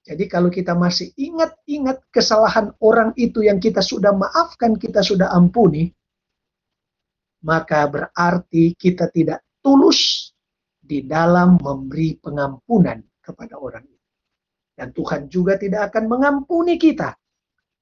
Jadi 0.03 0.27
kalau 0.27 0.51
kita 0.51 0.75
masih 0.75 1.15
ingat-ingat 1.15 2.12
kesalahan 2.12 2.75
orang 2.83 3.15
itu 3.15 3.39
yang 3.39 3.55
kita 3.55 3.79
sudah 3.79 4.12
maafkan, 4.12 4.75
kita 4.75 5.00
sudah 5.00 5.31
ampuni, 5.31 5.88
maka 7.47 7.88
berarti 7.88 8.75
kita 8.75 9.07
tidak 9.15 9.47
tulus 9.63 10.33
di 10.75 11.07
dalam 11.07 11.55
memberi 11.55 12.19
pengampunan 12.19 13.00
kepada 13.23 13.55
orang 13.55 13.88
itu. 13.88 14.09
Dan 14.75 14.91
Tuhan 14.91 15.31
juga 15.31 15.55
tidak 15.55 15.93
akan 15.93 16.03
mengampuni 16.12 16.75
kita 16.75 17.15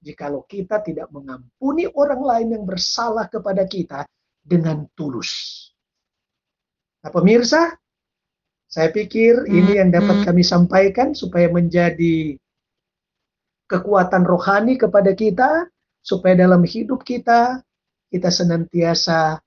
jikalau 0.02 0.44
kita 0.50 0.82
tidak 0.82 1.08
mengampuni 1.14 1.86
orang 1.94 2.22
lain 2.26 2.48
yang 2.58 2.64
bersalah 2.66 3.30
kepada 3.30 3.64
kita 3.70 4.04
dengan 4.42 4.90
tulus. 4.98 5.62
Nah, 7.06 7.14
pemirsa, 7.14 7.78
saya 8.66 8.90
pikir 8.90 9.46
ini 9.50 9.78
yang 9.78 9.94
dapat 9.94 10.22
hmm. 10.22 10.26
kami 10.26 10.44
sampaikan 10.46 11.14
supaya 11.14 11.50
menjadi 11.54 12.38
kekuatan 13.70 14.26
rohani 14.26 14.76
kepada 14.76 15.14
kita, 15.14 15.70
supaya 16.02 16.34
dalam 16.34 16.66
hidup 16.66 17.06
kita, 17.06 17.62
kita 18.10 18.30
senantiasa 18.30 19.40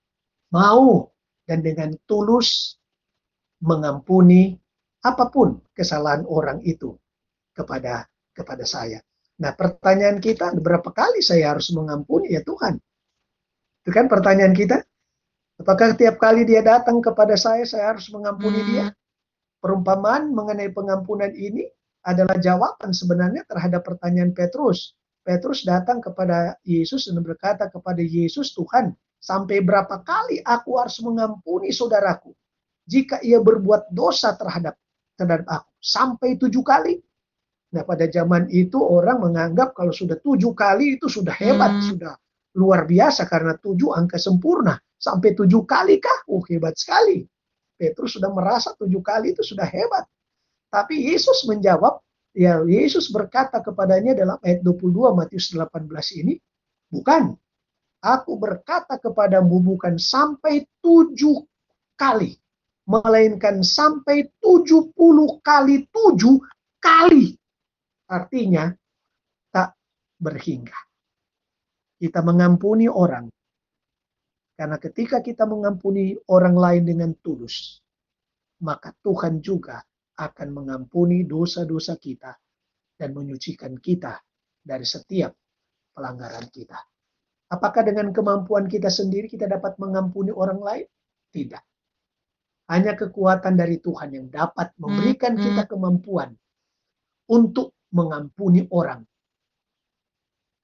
mau 0.54 1.10
dan 1.44 1.60
dengan 1.60 1.92
tulus 2.08 2.80
mengampuni 3.60 4.56
apa 5.04 5.28
pun 5.28 5.60
kesalahan 5.76 6.24
orang 6.24 6.64
itu 6.64 6.96
kepada 7.52 8.08
kepada 8.32 8.64
saya. 8.64 9.00
Nah, 9.34 9.50
pertanyaan 9.54 10.22
kita, 10.22 10.54
berapa 10.54 10.86
kali 10.94 11.18
saya 11.18 11.54
harus 11.54 11.74
mengampuni 11.74 12.34
ya 12.34 12.42
Tuhan? 12.46 12.78
Itu 13.82 13.90
kan 13.90 14.06
pertanyaan 14.06 14.54
kita. 14.54 14.78
Apakah 15.58 15.94
tiap 15.94 16.18
kali 16.18 16.46
dia 16.46 16.62
datang 16.62 16.98
kepada 16.98 17.34
saya, 17.38 17.62
saya 17.66 17.94
harus 17.94 18.10
mengampuni 18.10 18.62
hmm. 18.62 18.68
dia? 18.70 18.86
Perumpamaan 19.62 20.34
mengenai 20.34 20.70
pengampunan 20.70 21.30
ini 21.34 21.66
adalah 22.04 22.36
jawaban 22.36 22.92
sebenarnya 22.92 23.42
terhadap 23.48 23.82
pertanyaan 23.86 24.36
Petrus. 24.36 24.94
Petrus 25.24 25.64
datang 25.64 26.04
kepada 26.04 26.60
Yesus 26.68 27.08
dan 27.08 27.24
berkata 27.24 27.72
kepada 27.72 28.04
Yesus, 28.04 28.52
Tuhan, 28.52 28.92
sampai 29.24 29.64
berapa 29.64 30.04
kali 30.04 30.44
aku 30.44 30.76
harus 30.76 31.00
mengampuni 31.00 31.72
saudaraku 31.72 32.36
jika 32.84 33.16
ia 33.24 33.40
berbuat 33.40 33.88
dosa 33.88 34.36
terhadap 34.36 34.76
terhadap 35.16 35.48
aku? 35.48 35.70
Sampai 35.80 36.36
tujuh 36.36 36.60
kali. 36.60 37.00
Nah 37.74 37.82
pada 37.82 38.06
zaman 38.06 38.46
itu 38.54 38.78
orang 38.78 39.18
menganggap 39.18 39.74
kalau 39.74 39.90
sudah 39.90 40.14
tujuh 40.22 40.54
kali 40.54 40.94
itu 40.94 41.10
sudah 41.10 41.34
hebat, 41.34 41.74
hmm. 41.74 41.86
sudah 41.90 42.14
luar 42.54 42.86
biasa 42.86 43.26
karena 43.26 43.58
tujuh 43.58 43.90
angka 43.90 44.14
sempurna. 44.14 44.78
Sampai 44.94 45.34
tujuh 45.34 45.66
kali 45.66 45.98
kah? 45.98 46.22
Oh 46.30 46.38
hebat 46.46 46.78
sekali. 46.78 47.26
Petrus 47.74 48.14
sudah 48.14 48.30
merasa 48.30 48.70
tujuh 48.78 49.02
kali 49.02 49.34
itu 49.34 49.42
sudah 49.42 49.66
hebat. 49.66 50.06
Tapi 50.70 51.10
Yesus 51.10 51.42
menjawab, 51.50 51.98
ya 52.30 52.62
Yesus 52.62 53.10
berkata 53.10 53.58
kepadanya 53.58 54.14
dalam 54.14 54.38
ayat 54.46 54.62
22 54.62 55.10
Matius 55.10 55.50
18 55.50 56.22
ini, 56.22 56.38
bukan. 56.94 57.34
Aku 58.04 58.36
berkata 58.36 59.00
kepadamu 59.00 59.64
bukan 59.64 59.96
sampai 59.98 60.62
tujuh 60.78 61.42
kali. 61.98 62.36
Melainkan 62.84 63.64
sampai 63.64 64.28
tujuh 64.44 64.92
puluh 64.92 65.40
kali 65.40 65.88
tujuh 65.88 66.36
kali 66.84 67.32
Artinya 68.14 68.70
tak 69.50 69.74
berhingga. 70.22 70.78
Kita 71.98 72.22
mengampuni 72.22 72.86
orang. 72.86 73.26
Karena 74.54 74.78
ketika 74.78 75.18
kita 75.18 75.50
mengampuni 75.50 76.14
orang 76.30 76.54
lain 76.54 76.82
dengan 76.86 77.10
tulus, 77.18 77.82
maka 78.62 78.94
Tuhan 79.02 79.42
juga 79.42 79.82
akan 80.14 80.48
mengampuni 80.54 81.26
dosa-dosa 81.26 81.98
kita 81.98 82.30
dan 82.94 83.10
menyucikan 83.10 83.74
kita 83.82 84.14
dari 84.62 84.86
setiap 84.86 85.34
pelanggaran 85.90 86.46
kita. 86.54 86.78
Apakah 87.50 87.82
dengan 87.82 88.14
kemampuan 88.14 88.70
kita 88.70 88.94
sendiri 88.94 89.26
kita 89.26 89.50
dapat 89.50 89.74
mengampuni 89.82 90.30
orang 90.30 90.62
lain? 90.62 90.86
Tidak. 91.34 91.64
Hanya 92.70 92.94
kekuatan 92.94 93.58
dari 93.58 93.82
Tuhan 93.82 94.14
yang 94.14 94.26
dapat 94.30 94.70
memberikan 94.78 95.34
kita 95.34 95.66
kemampuan 95.66 96.30
untuk 97.28 97.74
mengampuni 97.94 98.66
orang. 98.74 99.06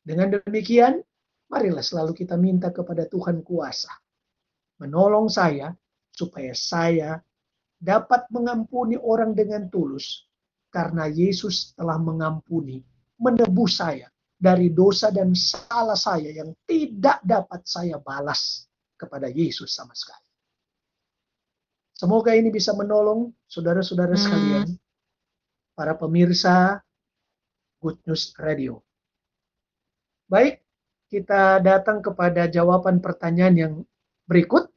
Dengan 0.02 0.42
demikian, 0.42 0.98
marilah 1.46 1.84
selalu 1.86 2.12
kita 2.18 2.34
minta 2.34 2.74
kepada 2.74 3.06
Tuhan 3.06 3.46
kuasa. 3.46 3.94
Menolong 4.82 5.30
saya 5.30 5.70
supaya 6.10 6.50
saya 6.56 7.20
dapat 7.78 8.26
mengampuni 8.34 8.98
orang 8.98 9.32
dengan 9.32 9.70
tulus 9.70 10.26
karena 10.68 11.06
Yesus 11.06 11.72
telah 11.78 11.96
mengampuni, 11.96 12.82
menebus 13.22 13.78
saya 13.78 14.10
dari 14.40 14.72
dosa 14.72 15.12
dan 15.12 15.36
salah 15.36 15.96
saya 15.96 16.32
yang 16.32 16.50
tidak 16.64 17.20
dapat 17.20 17.60
saya 17.68 18.00
balas 18.00 18.64
kepada 18.96 19.28
Yesus 19.28 19.72
sama 19.72 19.92
sekali. 19.92 20.24
Semoga 21.92 22.32
ini 22.32 22.48
bisa 22.48 22.72
menolong 22.72 23.28
saudara-saudara 23.44 24.16
sekalian, 24.16 24.72
para 25.76 25.92
pemirsa 25.92 26.80
Good 27.80 28.04
News 28.04 28.36
Radio. 28.36 28.84
Baik, 30.28 30.60
kita 31.08 31.64
datang 31.64 32.04
kepada 32.04 32.44
jawaban 32.46 33.00
pertanyaan 33.00 33.56
yang 33.56 33.74
berikut. 34.28 34.68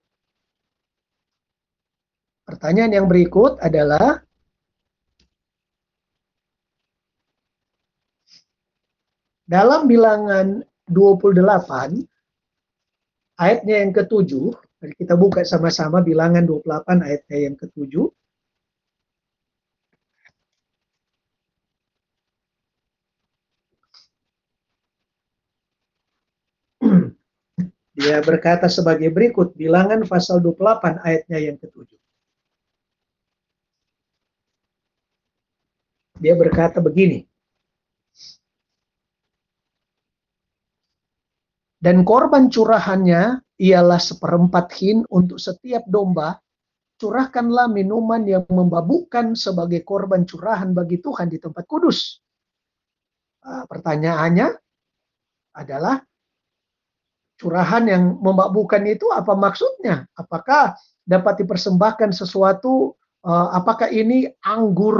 Pertanyaan 2.47 3.03
yang 3.03 3.07
berikut 3.11 3.59
adalah 3.59 4.23
dalam 9.43 9.85
bilangan 9.85 10.63
28 10.87 12.07
ayatnya 13.35 13.75
yang 13.83 13.91
ketujuh, 13.91 14.55
mari 14.79 14.93
kita 14.95 15.19
buka 15.19 15.43
sama-sama 15.43 15.99
bilangan 15.99 16.47
28 16.47 17.03
ayatnya 17.03 17.37
yang 17.51 17.55
ketujuh. 17.59 18.07
Dia 28.03 28.19
berkata 28.19 28.67
sebagai 28.67 29.07
berikut, 29.15 29.55
bilangan 29.55 30.03
pasal 30.03 30.43
28 30.43 30.99
ayatnya 31.07 31.39
yang 31.39 31.55
ketujuh. 31.55 31.99
Dia 36.19 36.35
berkata 36.35 36.83
begini, 36.83 37.23
Dan 41.83 42.07
korban 42.07 42.47
curahannya 42.47 43.43
ialah 43.59 43.99
seperempat 43.99 44.71
hin 44.79 45.03
untuk 45.11 45.35
setiap 45.35 45.83
domba, 45.83 46.39
curahkanlah 46.95 47.67
minuman 47.67 48.23
yang 48.23 48.47
membabukkan 48.47 49.35
sebagai 49.35 49.83
korban 49.83 50.23
curahan 50.23 50.71
bagi 50.71 51.03
Tuhan 51.03 51.27
di 51.27 51.43
tempat 51.43 51.67
kudus. 51.67 52.23
Nah, 53.43 53.67
pertanyaannya 53.67 54.47
adalah 55.59 55.99
curahan 57.43 57.83
yang 57.83 58.03
memabukkan 58.23 58.87
itu 58.87 59.11
apa 59.11 59.35
maksudnya? 59.35 60.07
Apakah 60.15 60.79
dapat 61.03 61.43
dipersembahkan 61.43 62.15
sesuatu? 62.15 62.95
Uh, 63.19 63.51
apakah 63.51 63.91
ini 63.91 64.31
anggur 64.47 64.95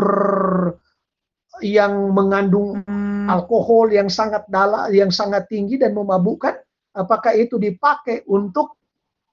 yang 1.64 2.12
mengandung 2.12 2.84
hmm. 2.84 3.32
alkohol 3.32 3.88
yang 3.96 4.12
sangat 4.12 4.44
dalam, 4.52 4.92
yang 4.92 5.08
sangat 5.08 5.48
tinggi 5.48 5.80
dan 5.80 5.96
memabukkan? 5.96 6.60
Apakah 6.92 7.32
itu 7.40 7.56
dipakai 7.56 8.28
untuk 8.28 8.76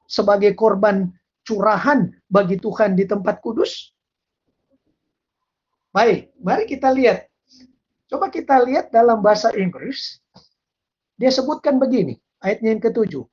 sebagai 0.07 0.55
korban 0.55 1.11
curahan 1.43 2.15
bagi 2.31 2.63
Tuhan 2.63 2.95
di 2.95 3.11
tempat 3.11 3.43
kudus? 3.43 3.91
Baik, 5.91 6.31
mari 6.39 6.71
kita 6.71 6.95
lihat. 6.95 7.27
Coba 8.07 8.31
kita 8.31 8.63
lihat 8.63 8.95
dalam 8.95 9.19
bahasa 9.19 9.51
Inggris. 9.55 10.23
Dia 11.19 11.35
sebutkan 11.35 11.77
begini 11.83 12.19
ayatnya 12.45 12.77
yang 12.77 12.83
ketujuh. 12.83 13.25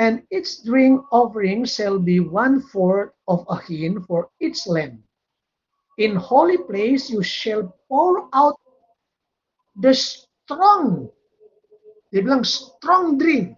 And 0.00 0.24
its 0.32 0.64
drink 0.64 1.04
offering 1.12 1.68
shall 1.68 2.00
be 2.00 2.18
one 2.18 2.64
fourth 2.72 3.12
of 3.28 3.44
a 3.52 3.60
hin 3.60 4.00
for 4.08 4.32
each 4.40 4.64
lamb. 4.64 5.04
In 6.00 6.16
holy 6.16 6.56
place 6.64 7.12
you 7.12 7.20
shall 7.20 7.68
pour 7.92 8.24
out 8.32 8.56
the 9.76 9.92
strong. 9.92 11.12
Dia 12.08 12.24
bilang 12.24 12.40
strong 12.40 13.20
drink. 13.20 13.52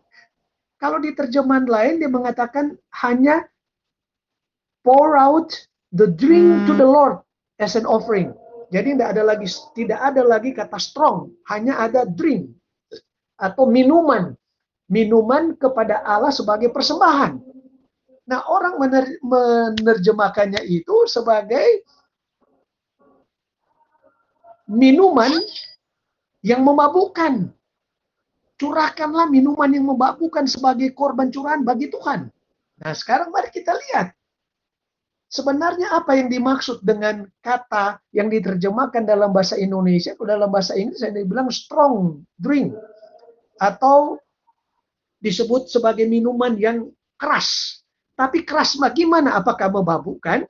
Kalau 0.83 0.99
di 0.99 1.15
terjemahan 1.15 1.71
lain 1.71 2.03
dia 2.03 2.11
mengatakan 2.11 2.75
hanya 2.99 3.47
pour 4.83 5.15
out 5.15 5.55
the 5.95 6.11
drink 6.11 6.51
hmm. 6.51 6.67
to 6.67 6.75
the 6.75 6.85
Lord 6.85 7.23
as 7.63 7.79
an 7.79 7.87
offering. 7.87 8.35
Jadi 8.75 8.99
tidak 8.99 9.15
ada 9.15 9.23
lagi 9.23 9.47
tidak 9.79 10.01
ada 10.03 10.23
lagi 10.27 10.51
kata 10.51 10.83
strong, 10.83 11.31
hanya 11.47 11.79
ada 11.79 12.03
drink 12.03 12.51
atau 13.39 13.67
minuman. 13.67 14.35
Minuman 14.85 15.57
kepada 15.57 16.05
Allah 16.05 16.29
sebagai 16.29 16.69
persembahan. 16.69 17.41
Nah, 18.25 18.41
orang 18.49 18.81
mener 18.81 19.05
menerjemahkannya 19.21 20.65
itu 20.65 21.09
sebagai 21.09 21.85
minuman 24.69 25.33
yang 26.45 26.65
memabukkan. 26.65 27.53
Curahkanlah 28.55 29.29
minuman 29.29 29.73
yang 29.73 29.89
memabukkan 29.89 30.47
sebagai 30.49 30.93
korban 30.95 31.29
curahan 31.29 31.65
bagi 31.65 31.91
Tuhan. 31.93 32.29
Nah, 32.81 32.93
sekarang 32.93 33.33
mari 33.33 33.51
kita 33.53 33.73
lihat. 33.73 34.13
Sebenarnya 35.29 35.91
apa 35.91 36.15
yang 36.15 36.31
dimaksud 36.31 36.85
dengan 36.87 37.27
kata 37.43 37.99
yang 38.15 38.31
diterjemahkan 38.31 39.03
dalam 39.03 39.35
bahasa 39.35 39.59
Indonesia, 39.59 40.15
atau 40.15 40.23
dalam 40.23 40.47
bahasa 40.47 40.79
Inggris 40.79 41.03
yang 41.03 41.19
dibilang 41.19 41.51
strong 41.51 42.23
drink 42.39 42.71
atau 43.59 44.19
disebut 45.23 45.73
sebagai 45.73 46.05
minuman 46.05 46.55
yang 46.61 46.91
keras. 47.17 47.81
Tapi 48.15 48.47
keras 48.47 48.77
bagaimana? 48.79 49.35
Apakah 49.41 49.73
memabukkan? 49.73 50.47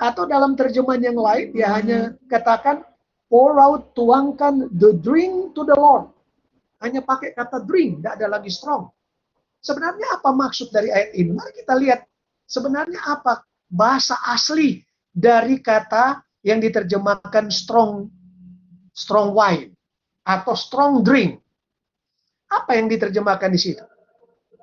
Atau 0.00 0.24
dalam 0.24 0.56
terjemahan 0.56 1.12
yang 1.12 1.18
lain 1.20 1.52
dia 1.52 1.68
hmm. 1.68 1.76
hanya 1.76 1.98
katakan 2.26 2.82
pour 3.30 3.60
out, 3.60 3.92
tuangkan 3.94 4.66
the 4.74 4.96
drink 4.98 5.54
to 5.54 5.62
the 5.62 5.76
Lord. 5.76 6.10
Hanya 6.80 7.04
pakai 7.04 7.36
kata 7.36 7.62
drink, 7.62 8.00
tidak 8.00 8.16
ada 8.18 8.26
lagi 8.40 8.48
strong. 8.48 8.88
Sebenarnya 9.60 10.16
apa 10.16 10.32
maksud 10.32 10.72
dari 10.72 10.88
ayat 10.88 11.12
ini? 11.12 11.36
Mari 11.36 11.52
kita 11.60 11.76
lihat 11.76 12.00
sebenarnya 12.48 13.00
apa 13.04 13.44
bahasa 13.68 14.16
asli 14.24 14.80
dari 15.12 15.60
kata 15.60 16.24
yang 16.40 16.58
diterjemahkan 16.64 17.52
strong 17.52 18.08
strong 18.96 19.36
wine 19.36 19.76
atau 20.24 20.56
strong 20.56 21.04
drink. 21.04 21.38
Apa 22.50 22.74
yang 22.76 22.90
diterjemahkan 22.90 23.50
di 23.54 23.60
situ? 23.60 23.84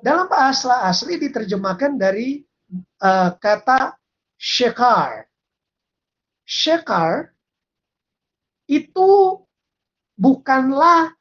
Dalam 0.04 0.28
bahasa 0.30 0.86
asli 0.86 1.18
diterjemahkan 1.18 1.98
dari 1.98 2.44
uh, 3.02 3.32
kata 3.40 3.96
shekar. 4.38 5.26
Shekar 6.48 7.32
itu 8.68 9.42
bukanlah 10.20 11.12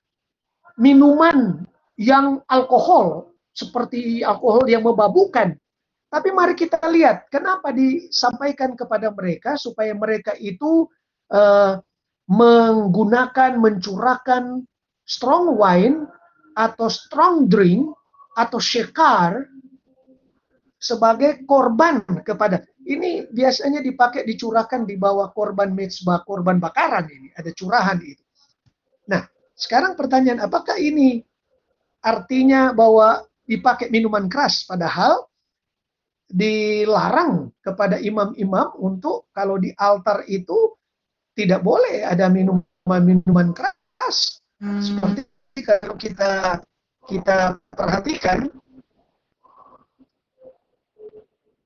minuman 0.77 1.65
yang 1.97 2.45
alkohol 2.51 3.33
seperti 3.57 4.21
alkohol 4.21 4.69
yang 4.69 4.85
memabukkan. 4.85 5.57
Tapi 6.07 6.29
mari 6.31 6.55
kita 6.55 6.79
lihat 6.87 7.27
kenapa 7.33 7.73
disampaikan 7.75 8.79
kepada 8.79 9.11
mereka 9.11 9.59
supaya 9.59 9.91
mereka 9.97 10.37
itu 10.39 10.87
uh, 11.33 11.81
menggunakan 12.31 13.59
mencurahkan 13.59 14.63
strong 15.07 15.59
wine 15.59 16.07
atau 16.57 16.89
strong 16.89 17.53
drink 17.53 17.93
atau 18.33 18.57
shekar 18.57 19.45
sebagai 20.81 21.45
korban 21.45 22.01
kepada 22.25 22.65
ini 22.89 23.29
biasanya 23.29 23.85
dipakai 23.85 24.25
dicurahkan 24.25 24.89
di 24.89 24.97
bawah 24.97 25.29
korban 25.37 25.77
mezbah 25.77 26.25
korban 26.25 26.57
bakaran 26.57 27.05
ini 27.13 27.29
ada 27.37 27.53
curahan 27.53 28.01
itu. 28.01 28.23
Nah, 29.11 29.27
sekarang 29.53 29.99
pertanyaan 29.99 30.41
apakah 30.41 30.81
ini 30.81 31.21
artinya 32.01 32.71
bahwa 32.73 33.27
dipakai 33.45 33.91
minuman 33.91 34.31
keras 34.31 34.65
padahal 34.65 35.27
dilarang 36.27 37.55
kepada 37.63 38.03
imam-imam 38.03 38.75
untuk 38.83 39.31
kalau 39.31 39.59
di 39.59 39.71
altar 39.79 40.27
itu 40.27 40.75
tidak 41.37 41.63
boleh 41.63 42.03
ada 42.03 42.27
minuman-minuman 42.27 43.55
keras. 43.55 44.43
Hmm. 44.59 44.83
Seperti 44.83 45.36
kalau 45.65 45.95
kita 45.97 46.61
kita 47.07 47.57
perhatikan 47.73 48.51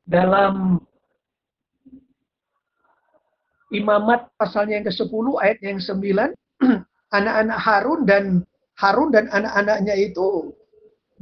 dalam 0.05 0.79
Imamat 3.71 4.35
pasalnya 4.35 4.83
yang 4.83 4.87
ke-10 4.91 5.27
ayat 5.39 5.59
yang 5.63 5.79
9 5.79 6.03
anak-anak 7.19 7.59
Harun 7.63 8.01
dan 8.03 8.25
Harun 8.75 9.15
dan 9.15 9.31
anak-anaknya 9.31 9.95
itu 9.95 10.51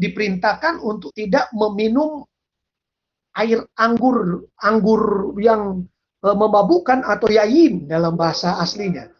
diperintahkan 0.00 0.80
untuk 0.80 1.12
tidak 1.12 1.52
meminum 1.52 2.24
air 3.36 3.68
anggur 3.76 4.48
anggur 4.64 5.34
yang 5.36 5.84
uh, 6.24 6.36
memabukkan 6.38 7.04
atau 7.04 7.28
yayin 7.28 7.84
dalam 7.84 8.16
bahasa 8.16 8.56
aslinya. 8.56 9.12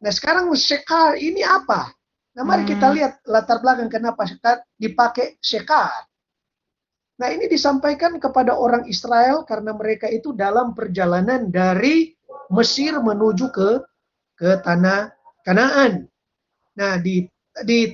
Nah, 0.00 0.12
sekarang 0.12 0.48
sekar 0.56 1.20
ini 1.20 1.44
apa? 1.44 1.92
Nah, 2.36 2.42
mari 2.46 2.64
hmm. 2.64 2.72
kita 2.72 2.86
lihat 2.96 3.12
latar 3.28 3.60
belakang 3.60 3.92
kenapa 3.92 4.24
sekar 4.24 4.64
dipakai 4.80 5.36
sekar. 5.44 6.08
Nah, 7.20 7.28
ini 7.28 7.44
disampaikan 7.52 8.16
kepada 8.16 8.56
orang 8.56 8.88
Israel 8.88 9.44
karena 9.44 9.76
mereka 9.76 10.08
itu 10.08 10.32
dalam 10.32 10.72
perjalanan 10.72 11.52
dari 11.52 12.16
Mesir 12.48 12.96
menuju 12.96 13.52
ke 13.52 13.70
ke 14.40 14.50
tanah 14.64 15.12
Kanaan. 15.44 16.08
Nah, 16.80 16.96
di 16.96 17.28
di 17.60 17.92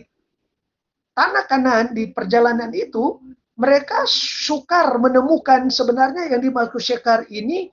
tanah 1.11 1.45
Kanaan 1.51 1.91
di 1.91 2.07
perjalanan 2.15 2.71
itu 2.71 3.19
mereka 3.59 4.07
sukar 4.07 4.95
menemukan 5.03 5.67
sebenarnya 5.73 6.31
yang 6.31 6.45
dimaksud 6.45 6.79
syekar 6.79 7.27
ini 7.33 7.73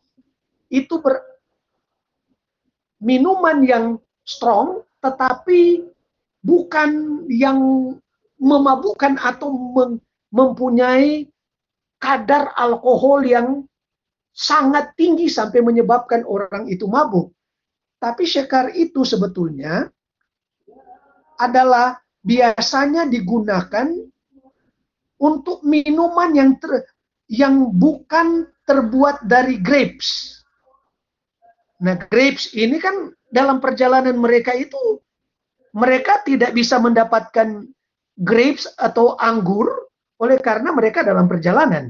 itu 0.73 0.95
ber, 0.97 1.21
minuman 3.03 3.61
yang 3.61 3.85
strong 4.23 4.83
tetapi 5.03 5.83
bukan 6.43 7.23
yang 7.31 7.59
memabukkan 8.39 9.19
atau 9.19 9.51
mempunyai 10.31 11.27
kadar 11.99 12.51
alkohol 12.59 13.23
yang 13.23 13.47
sangat 14.35 14.91
tinggi 14.99 15.31
sampai 15.31 15.63
menyebabkan 15.63 16.27
orang 16.27 16.67
itu 16.67 16.83
mabuk. 16.89 17.31
Tapi 18.01 18.27
syekar 18.27 18.75
itu 18.75 19.07
sebetulnya 19.07 19.87
adalah 21.39 21.95
biasanya 22.19 23.07
digunakan 23.07 23.87
untuk 25.23 25.63
minuman 25.63 26.35
yang 26.35 26.59
ter, 26.59 26.83
yang 27.31 27.71
bukan 27.71 28.51
terbuat 28.67 29.23
dari 29.23 29.59
grapes. 29.63 30.39
Nah, 31.79 31.95
grapes 31.95 32.51
ini 32.51 32.79
kan 32.79 33.11
dalam 33.33 33.57
perjalanan 33.57 34.13
mereka 34.13 34.53
itu 34.53 35.01
mereka 35.73 36.21
tidak 36.21 36.53
bisa 36.53 36.77
mendapatkan 36.77 37.65
grapes 38.13 38.69
atau 38.77 39.17
anggur 39.17 39.89
oleh 40.21 40.37
karena 40.37 40.69
mereka 40.69 41.01
dalam 41.01 41.25
perjalanan. 41.25 41.89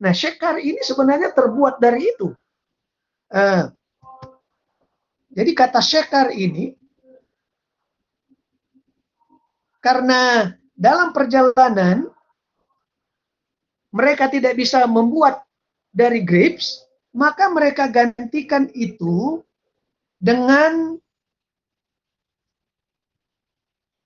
Nah, 0.00 0.12
syekar 0.16 0.56
ini 0.56 0.80
sebenarnya 0.80 1.36
terbuat 1.36 1.76
dari 1.76 2.08
itu. 2.08 2.32
Uh, 3.28 3.68
jadi 5.36 5.50
kata 5.52 5.84
syekar 5.84 6.32
ini 6.32 6.72
karena 9.84 10.48
dalam 10.72 11.12
perjalanan 11.12 12.08
mereka 13.92 14.32
tidak 14.32 14.56
bisa 14.56 14.88
membuat 14.88 15.44
dari 15.92 16.24
grapes, 16.24 16.82
maka 17.12 17.52
mereka 17.52 17.86
gantikan 17.86 18.66
itu 18.74 19.44
dengan 20.18 20.98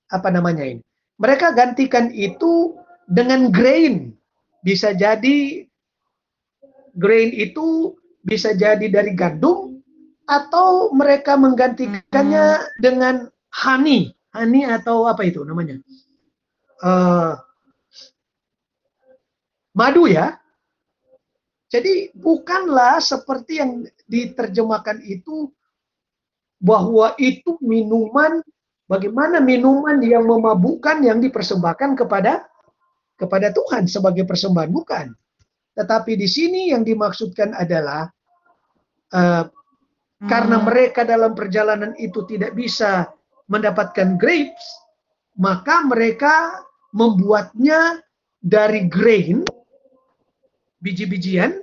apa 0.09 0.29
namanya 0.33 0.65
ini? 0.65 0.83
Mereka 1.19 1.53
gantikan 1.53 2.15
itu 2.15 2.79
dengan 3.09 3.51
grain. 3.51 4.15
Bisa 4.63 4.95
jadi 4.95 5.67
grain 6.95 7.31
itu 7.35 7.97
bisa 8.27 8.53
jadi 8.53 8.87
dari 8.91 9.15
gandum 9.15 9.81
atau 10.29 10.93
mereka 10.93 11.35
menggantikannya 11.41 12.47
hmm. 12.61 12.69
dengan 12.79 13.15
honey. 13.65 14.13
Honey 14.37 14.69
atau 14.69 15.09
apa 15.09 15.25
itu 15.25 15.41
namanya? 15.43 15.81
Uh, 16.85 17.35
madu 19.73 20.05
ya. 20.07 20.37
Jadi 21.69 22.13
bukanlah 22.17 22.97
seperti 23.01 23.61
yang 23.61 23.85
diterjemahkan 24.09 25.05
itu 25.05 25.53
bahwa 26.59 27.15
itu 27.19 27.55
minuman 27.63 28.43
bagaimana 28.91 29.39
minuman 29.39 30.03
yang 30.03 30.27
memabukkan 30.27 31.03
yang 31.07 31.23
dipersembahkan 31.23 31.95
kepada 31.95 32.47
kepada 33.19 33.51
Tuhan 33.51 33.91
sebagai 33.91 34.23
persembahan 34.27 34.71
bukan. 34.71 35.07
Tetapi 35.75 36.19
di 36.19 36.27
sini 36.27 36.75
yang 36.75 36.83
dimaksudkan 36.83 37.55
adalah 37.55 38.07
uh, 39.15 39.47
hmm. 39.47 40.27
karena 40.27 40.57
mereka 40.63 41.07
dalam 41.07 41.35
perjalanan 41.35 41.95
itu 41.99 42.27
tidak 42.27 42.55
bisa 42.55 43.11
mendapatkan 43.47 44.19
grapes, 44.19 44.65
maka 45.39 45.87
mereka 45.87 46.63
membuatnya 46.95 48.03
dari 48.39 48.87
grain, 48.87 49.43
biji-bijian, 50.83 51.59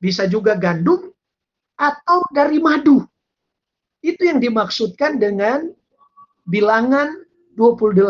bisa 0.00 0.28
juga 0.28 0.56
gandum, 0.56 1.08
atau 1.76 2.20
dari 2.32 2.60
madu. 2.60 3.04
Itu 4.04 4.28
yang 4.28 4.44
dimaksudkan 4.44 5.16
dengan 5.16 5.72
bilangan 6.44 7.24
28 7.56 8.04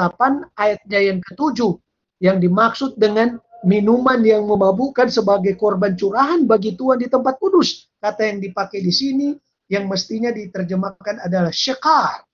ayatnya 0.59 1.01
yang 1.01 1.19
ketujuh 1.23 1.79
yang 2.19 2.43
dimaksud 2.43 2.99
dengan 2.99 3.39
minuman 3.63 4.21
yang 4.27 4.45
memabukkan 4.45 5.09
sebagai 5.09 5.57
korban 5.57 5.97
curahan 5.97 6.45
bagi 6.45 6.75
Tuhan 6.75 7.01
di 7.01 7.09
tempat 7.09 7.41
kudus. 7.41 7.87
Kata 8.03 8.27
yang 8.27 8.43
dipakai 8.43 8.85
di 8.85 8.93
sini 8.93 9.29
yang 9.69 9.89
mestinya 9.89 10.35
diterjemahkan 10.35 11.25
adalah 11.25 11.53
syekar. 11.53 12.25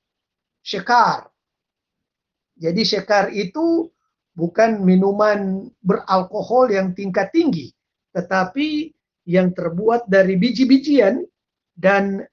Syekar. 0.60 1.30
Jadi 2.60 2.82
syekar 2.84 3.32
itu 3.32 3.88
bukan 4.34 4.82
minuman 4.84 5.70
beralkohol 5.80 6.74
yang 6.74 6.92
tingkat 6.92 7.32
tinggi, 7.32 7.72
tetapi 8.12 8.92
yang 9.24 9.54
terbuat 9.54 10.10
dari 10.10 10.36
biji-bijian 10.36 11.24
dan 11.78 12.26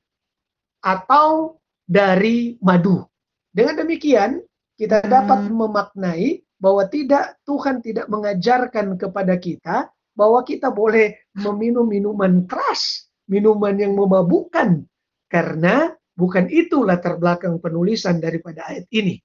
atau 0.82 1.58
dari 1.88 2.60
madu. 2.62 3.06
Dengan 3.52 3.86
demikian, 3.86 4.44
kita 4.78 5.02
dapat 5.06 5.50
hmm. 5.50 5.56
memaknai 5.58 6.28
bahwa 6.58 6.86
tidak 6.90 7.38
Tuhan 7.46 7.82
tidak 7.82 8.10
mengajarkan 8.10 8.98
kepada 8.98 9.38
kita 9.38 9.90
bahwa 10.18 10.42
kita 10.42 10.74
boleh 10.74 11.14
meminum 11.38 11.86
minuman 11.86 12.46
keras, 12.50 13.06
minuman 13.30 13.78
yang 13.78 13.94
memabukkan 13.94 14.82
karena 15.30 15.94
bukan 16.18 16.50
itu 16.50 16.82
latar 16.82 17.22
belakang 17.22 17.62
penulisan 17.62 18.18
daripada 18.18 18.66
ayat 18.66 18.90
ini. 18.90 19.22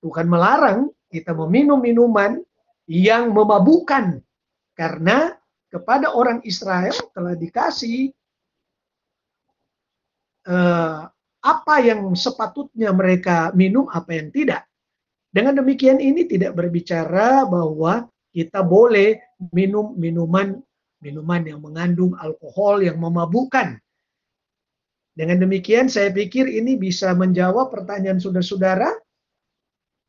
Tuhan 0.00 0.26
melarang 0.26 0.88
kita 1.12 1.36
meminum 1.36 1.78
minuman 1.78 2.40
yang 2.88 3.36
memabukkan 3.36 4.24
karena 4.72 5.36
kepada 5.68 6.16
orang 6.16 6.40
Israel 6.48 6.96
telah 7.12 7.36
dikasih 7.36 8.12
uh, 10.46 11.06
apa 11.42 11.74
yang 11.82 12.14
sepatutnya 12.14 12.94
mereka 12.94 13.50
minum, 13.52 13.90
apa 13.90 14.14
yang 14.14 14.30
tidak. 14.30 14.62
Dengan 15.32 15.58
demikian 15.58 15.98
ini 15.98 16.28
tidak 16.28 16.54
berbicara 16.54 17.48
bahwa 17.48 18.06
kita 18.32 18.60
boleh 18.64 19.20
minum 19.52 19.92
minuman 19.96 20.60
minuman 21.02 21.42
yang 21.42 21.60
mengandung 21.60 22.14
alkohol 22.16 22.80
yang 22.80 22.96
memabukkan. 22.96 23.76
Dengan 25.12 25.44
demikian 25.44 25.92
saya 25.92 26.08
pikir 26.08 26.48
ini 26.48 26.78
bisa 26.78 27.12
menjawab 27.12 27.68
pertanyaan 27.68 28.16
saudara-saudara 28.16 28.96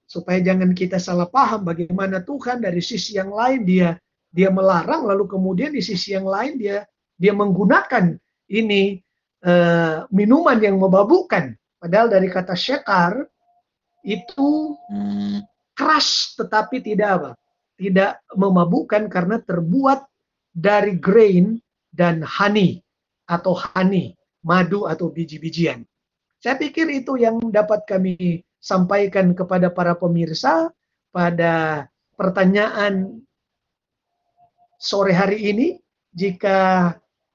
supaya 0.08 0.40
jangan 0.40 0.72
kita 0.72 0.96
salah 1.02 1.28
paham 1.28 1.68
bagaimana 1.68 2.24
Tuhan 2.24 2.64
dari 2.64 2.80
sisi 2.80 3.20
yang 3.20 3.34
lain 3.34 3.68
dia 3.68 4.00
dia 4.32 4.48
melarang 4.48 5.04
lalu 5.04 5.28
kemudian 5.28 5.76
di 5.76 5.84
sisi 5.84 6.16
yang 6.16 6.24
lain 6.24 6.56
dia 6.56 6.88
dia 7.20 7.36
menggunakan 7.36 8.16
ini 8.48 9.03
uh, 9.46 10.08
minuman 10.10 10.58
yang 10.60 10.80
memabukkan 10.80 11.54
padahal 11.80 12.08
dari 12.10 12.28
kata 12.32 12.56
syekar 12.56 13.28
itu 14.04 14.76
hmm. 14.92 15.44
keras 15.76 16.36
tetapi 16.36 16.84
tidak 16.84 17.10
apa 17.20 17.32
tidak 17.80 18.20
memabukkan 18.36 19.08
karena 19.08 19.40
terbuat 19.44 20.06
dari 20.54 20.96
grain 20.98 21.58
dan 21.92 22.24
honey 22.24 22.80
atau 23.28 23.56
honey 23.56 24.16
madu 24.44 24.88
atau 24.88 25.08
biji-bijian 25.12 25.88
saya 26.44 26.60
pikir 26.60 26.92
itu 26.92 27.16
yang 27.16 27.40
dapat 27.48 27.88
kami 27.88 28.44
sampaikan 28.60 29.32
kepada 29.32 29.72
para 29.72 29.96
pemirsa 29.96 30.72
pada 31.12 31.88
pertanyaan 32.20 33.24
sore 34.80 35.16
hari 35.16 35.40
ini. 35.52 35.68
Jika 36.14 36.92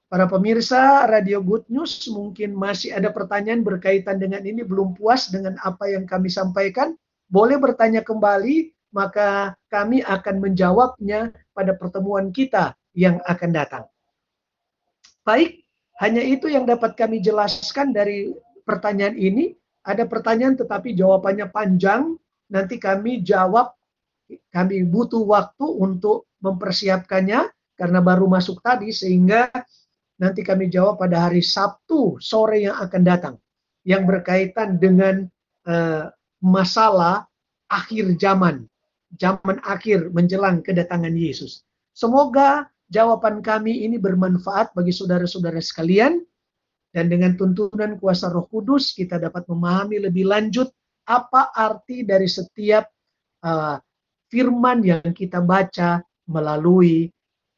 para 0.08 0.24
pemirsa 0.24 1.04
Radio 1.04 1.44
Good 1.44 1.68
News 1.68 2.08
mungkin 2.08 2.56
masih 2.56 2.96
ada 2.96 3.12
pertanyaan 3.12 3.60
berkaitan 3.60 4.16
dengan 4.16 4.40
ini, 4.40 4.64
belum 4.64 4.96
puas 4.96 5.28
dengan 5.28 5.60
apa 5.60 5.84
yang 5.92 6.08
kami 6.08 6.32
sampaikan, 6.32 6.96
boleh 7.28 7.60
bertanya 7.60 8.00
kembali, 8.00 8.72
maka 8.88 9.52
kami 9.68 10.00
akan 10.00 10.40
menjawabnya 10.40 11.36
pada 11.52 11.76
pertemuan 11.76 12.32
kita 12.32 12.72
yang 12.96 13.20
akan 13.28 13.50
datang. 13.52 13.84
Baik, 15.28 15.60
hanya 16.00 16.24
itu 16.24 16.48
yang 16.48 16.64
dapat 16.64 16.96
kami 16.96 17.20
jelaskan 17.20 17.92
dari 17.92 18.32
pertanyaan 18.64 19.14
ini. 19.14 19.52
Ada 19.84 20.08
pertanyaan 20.08 20.56
tetapi 20.56 20.96
jawabannya 20.96 21.52
panjang, 21.52 22.16
nanti 22.48 22.80
kami 22.80 23.20
jawab, 23.20 23.76
kami 24.52 24.84
butuh 24.88 25.20
waktu 25.24 25.64
untuk 25.64 26.28
mempersiapkannya 26.40 27.48
karena 27.76 28.00
baru 28.00 28.28
masuk 28.28 28.60
tadi 28.60 28.92
sehingga 28.92 29.48
nanti 30.18 30.42
kami 30.42 30.68
jawab 30.68 30.98
pada 30.98 31.30
hari 31.30 31.40
Sabtu 31.40 32.18
sore 32.18 32.66
yang 32.66 32.76
akan 32.78 33.02
datang 33.06 33.34
yang 33.86 34.04
berkaitan 34.04 34.76
dengan 34.76 35.24
uh, 35.64 36.12
masalah 36.44 37.24
akhir 37.72 38.20
zaman, 38.20 38.68
zaman 39.16 39.56
akhir 39.64 40.12
menjelang 40.12 40.60
kedatangan 40.60 41.16
Yesus. 41.16 41.64
Semoga 41.96 42.68
jawaban 42.92 43.40
kami 43.40 43.88
ini 43.88 43.96
bermanfaat 43.96 44.76
bagi 44.76 44.92
saudara-saudara 44.92 45.60
sekalian 45.64 46.20
dan 46.92 47.08
dengan 47.12 47.36
tuntunan 47.36 48.00
kuasa 48.00 48.32
Roh 48.32 48.48
Kudus 48.48 48.96
kita 48.96 49.20
dapat 49.20 49.44
memahami 49.48 50.08
lebih 50.08 50.28
lanjut 50.28 50.68
apa 51.08 51.52
arti 51.56 52.04
dari 52.04 52.28
setiap 52.28 52.84
uh, 53.44 53.80
firman 54.28 54.84
yang 54.84 55.10
kita 55.16 55.40
baca 55.40 56.04
melalui 56.28 57.08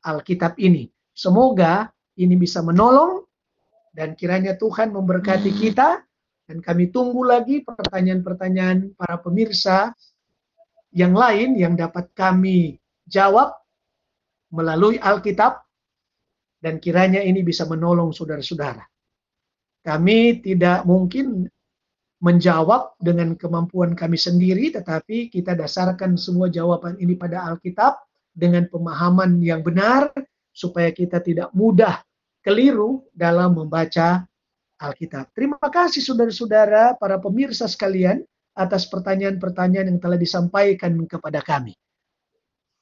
Alkitab 0.06 0.54
ini. 0.62 0.86
Semoga 1.10 1.90
ini 2.18 2.34
bisa 2.34 2.64
menolong 2.64 3.22
dan 3.94 4.14
kiranya 4.14 4.54
Tuhan 4.54 4.94
memberkati 4.94 5.50
hmm. 5.50 5.60
kita 5.60 5.88
dan 6.50 6.58
kami 6.58 6.90
tunggu 6.90 7.22
lagi 7.22 7.62
pertanyaan-pertanyaan 7.62 8.98
para 8.98 9.22
pemirsa 9.22 9.94
yang 10.90 11.14
lain 11.14 11.54
yang 11.54 11.78
dapat 11.78 12.10
kami 12.10 12.82
jawab 13.06 13.54
melalui 14.50 14.98
Alkitab 14.98 15.62
dan 16.58 16.82
kiranya 16.82 17.22
ini 17.22 17.46
bisa 17.46 17.64
menolong 17.70 18.10
saudara-saudara. 18.10 18.82
Kami 19.80 20.42
tidak 20.44 20.84
mungkin 20.84 21.48
menjawab 22.20 23.00
dengan 23.00 23.32
kemampuan 23.32 23.96
kami 23.96 24.20
sendiri, 24.20 24.68
tetapi 24.74 25.32
kita 25.32 25.56
dasarkan 25.56 26.20
semua 26.20 26.52
jawaban 26.52 27.00
ini 27.00 27.16
pada 27.16 27.48
Alkitab 27.48 27.96
dengan 28.36 28.68
pemahaman 28.68 29.40
yang 29.40 29.64
benar 29.64 30.12
supaya 30.50 30.90
kita 30.90 31.22
tidak 31.22 31.48
mudah 31.54 32.02
keliru 32.44 33.06
dalam 33.12 33.54
membaca 33.56 34.24
Alkitab. 34.80 35.30
Terima 35.36 35.60
kasih 35.60 36.00
saudara-saudara, 36.00 36.96
para 36.96 37.20
pemirsa 37.20 37.68
sekalian 37.68 38.24
atas 38.56 38.88
pertanyaan-pertanyaan 38.88 39.92
yang 39.92 40.00
telah 40.00 40.16
disampaikan 40.16 40.96
kepada 41.04 41.44
kami. 41.44 41.76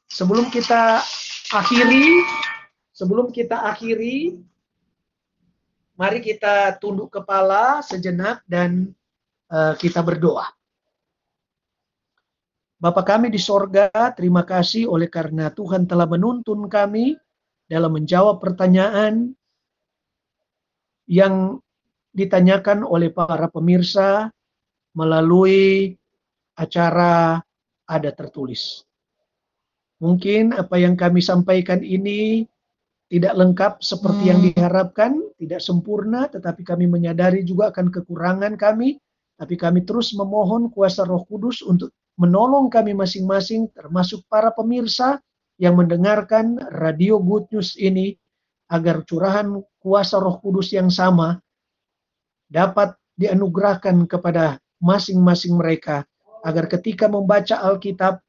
Sebelum 0.08 0.48
kita 0.48 1.02
akhiri, 1.52 2.22
sebelum 2.94 3.34
kita 3.34 3.66
akhiri, 3.66 4.38
mari 5.98 6.22
kita 6.22 6.78
tunduk 6.78 7.12
kepala 7.12 7.82
sejenak 7.82 8.46
dan 8.46 8.94
uh, 9.50 9.74
kita 9.76 10.00
berdoa. 10.00 10.46
Bapa 12.78 13.02
kami 13.02 13.26
di 13.26 13.42
sorga, 13.42 13.90
terima 14.14 14.46
kasih 14.46 14.86
oleh 14.86 15.10
karena 15.10 15.50
Tuhan 15.50 15.82
telah 15.90 16.06
menuntun 16.06 16.70
kami 16.70 17.18
dalam 17.68 18.00
menjawab 18.00 18.40
pertanyaan 18.40 19.36
yang 21.08 21.60
ditanyakan 22.16 22.82
oleh 22.82 23.12
para 23.12 23.46
pemirsa 23.52 24.32
melalui 24.96 25.94
acara 26.56 27.38
ada 27.86 28.10
tertulis. 28.12 28.82
Mungkin 30.02 30.56
apa 30.56 30.78
yang 30.78 30.98
kami 30.98 31.22
sampaikan 31.22 31.84
ini 31.84 32.46
tidak 33.08 33.34
lengkap 33.34 33.72
seperti 33.80 34.28
yang 34.28 34.40
hmm. 34.44 34.46
diharapkan, 34.52 35.12
tidak 35.40 35.64
sempurna, 35.64 36.28
tetapi 36.28 36.60
kami 36.60 36.84
menyadari 36.84 37.40
juga 37.40 37.72
akan 37.72 37.88
kekurangan 37.88 38.54
kami, 38.60 39.00
tapi 39.40 39.54
kami 39.56 39.82
terus 39.88 40.12
memohon 40.12 40.68
kuasa 40.68 41.08
Roh 41.08 41.24
Kudus 41.24 41.64
untuk 41.64 41.88
menolong 42.20 42.68
kami 42.68 42.92
masing-masing 42.92 43.70
termasuk 43.72 44.26
para 44.28 44.52
pemirsa 44.52 45.22
yang 45.58 45.74
mendengarkan 45.74 46.56
radio 46.70 47.18
Good 47.18 47.50
News 47.50 47.74
ini 47.76 48.14
agar 48.70 49.02
curahan 49.02 49.58
kuasa 49.82 50.22
Roh 50.22 50.38
Kudus 50.38 50.70
yang 50.70 50.88
sama 50.88 51.42
dapat 52.48 52.94
dianugerahkan 53.18 54.06
kepada 54.06 54.62
masing-masing 54.78 55.58
mereka 55.58 56.06
agar 56.46 56.70
ketika 56.70 57.10
membaca 57.10 57.58
Alkitab 57.58 58.22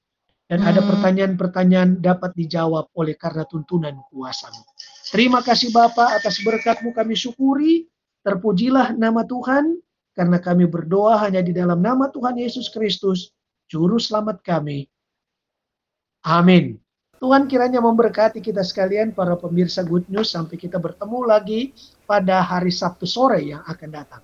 dan 0.50 0.66
ada 0.66 0.82
hmm. 0.82 0.90
pertanyaan-pertanyaan 0.90 2.02
dapat 2.02 2.34
dijawab 2.34 2.90
oleh 2.98 3.14
karena 3.14 3.46
tuntunan 3.46 3.94
kuasamu. 4.10 4.66
Terima 5.14 5.46
kasih 5.46 5.70
Bapa 5.70 6.18
atas 6.18 6.42
berkatmu 6.42 6.90
kami 6.98 7.14
syukuri. 7.14 7.86
Terpujilah 8.26 8.98
nama 8.98 9.24
Tuhan 9.24 9.78
karena 10.18 10.42
kami 10.42 10.66
berdoa 10.66 11.22
hanya 11.22 11.40
di 11.46 11.54
dalam 11.54 11.80
nama 11.80 12.10
Tuhan 12.10 12.36
Yesus 12.36 12.68
Kristus 12.74 13.30
Juru 13.70 14.02
Selamat 14.02 14.42
kami. 14.42 14.90
Amin. 16.26 16.89
Tuhan 17.20 17.52
kiranya 17.52 17.84
memberkati 17.84 18.40
kita 18.40 18.64
sekalian 18.64 19.12
para 19.12 19.36
pemirsa 19.36 19.84
Good 19.84 20.08
News 20.08 20.32
sampai 20.32 20.56
kita 20.56 20.80
bertemu 20.80 21.20
lagi 21.28 21.76
pada 22.08 22.40
hari 22.40 22.72
Sabtu 22.72 23.04
sore 23.04 23.44
yang 23.44 23.60
akan 23.68 23.90
datang. 23.92 24.24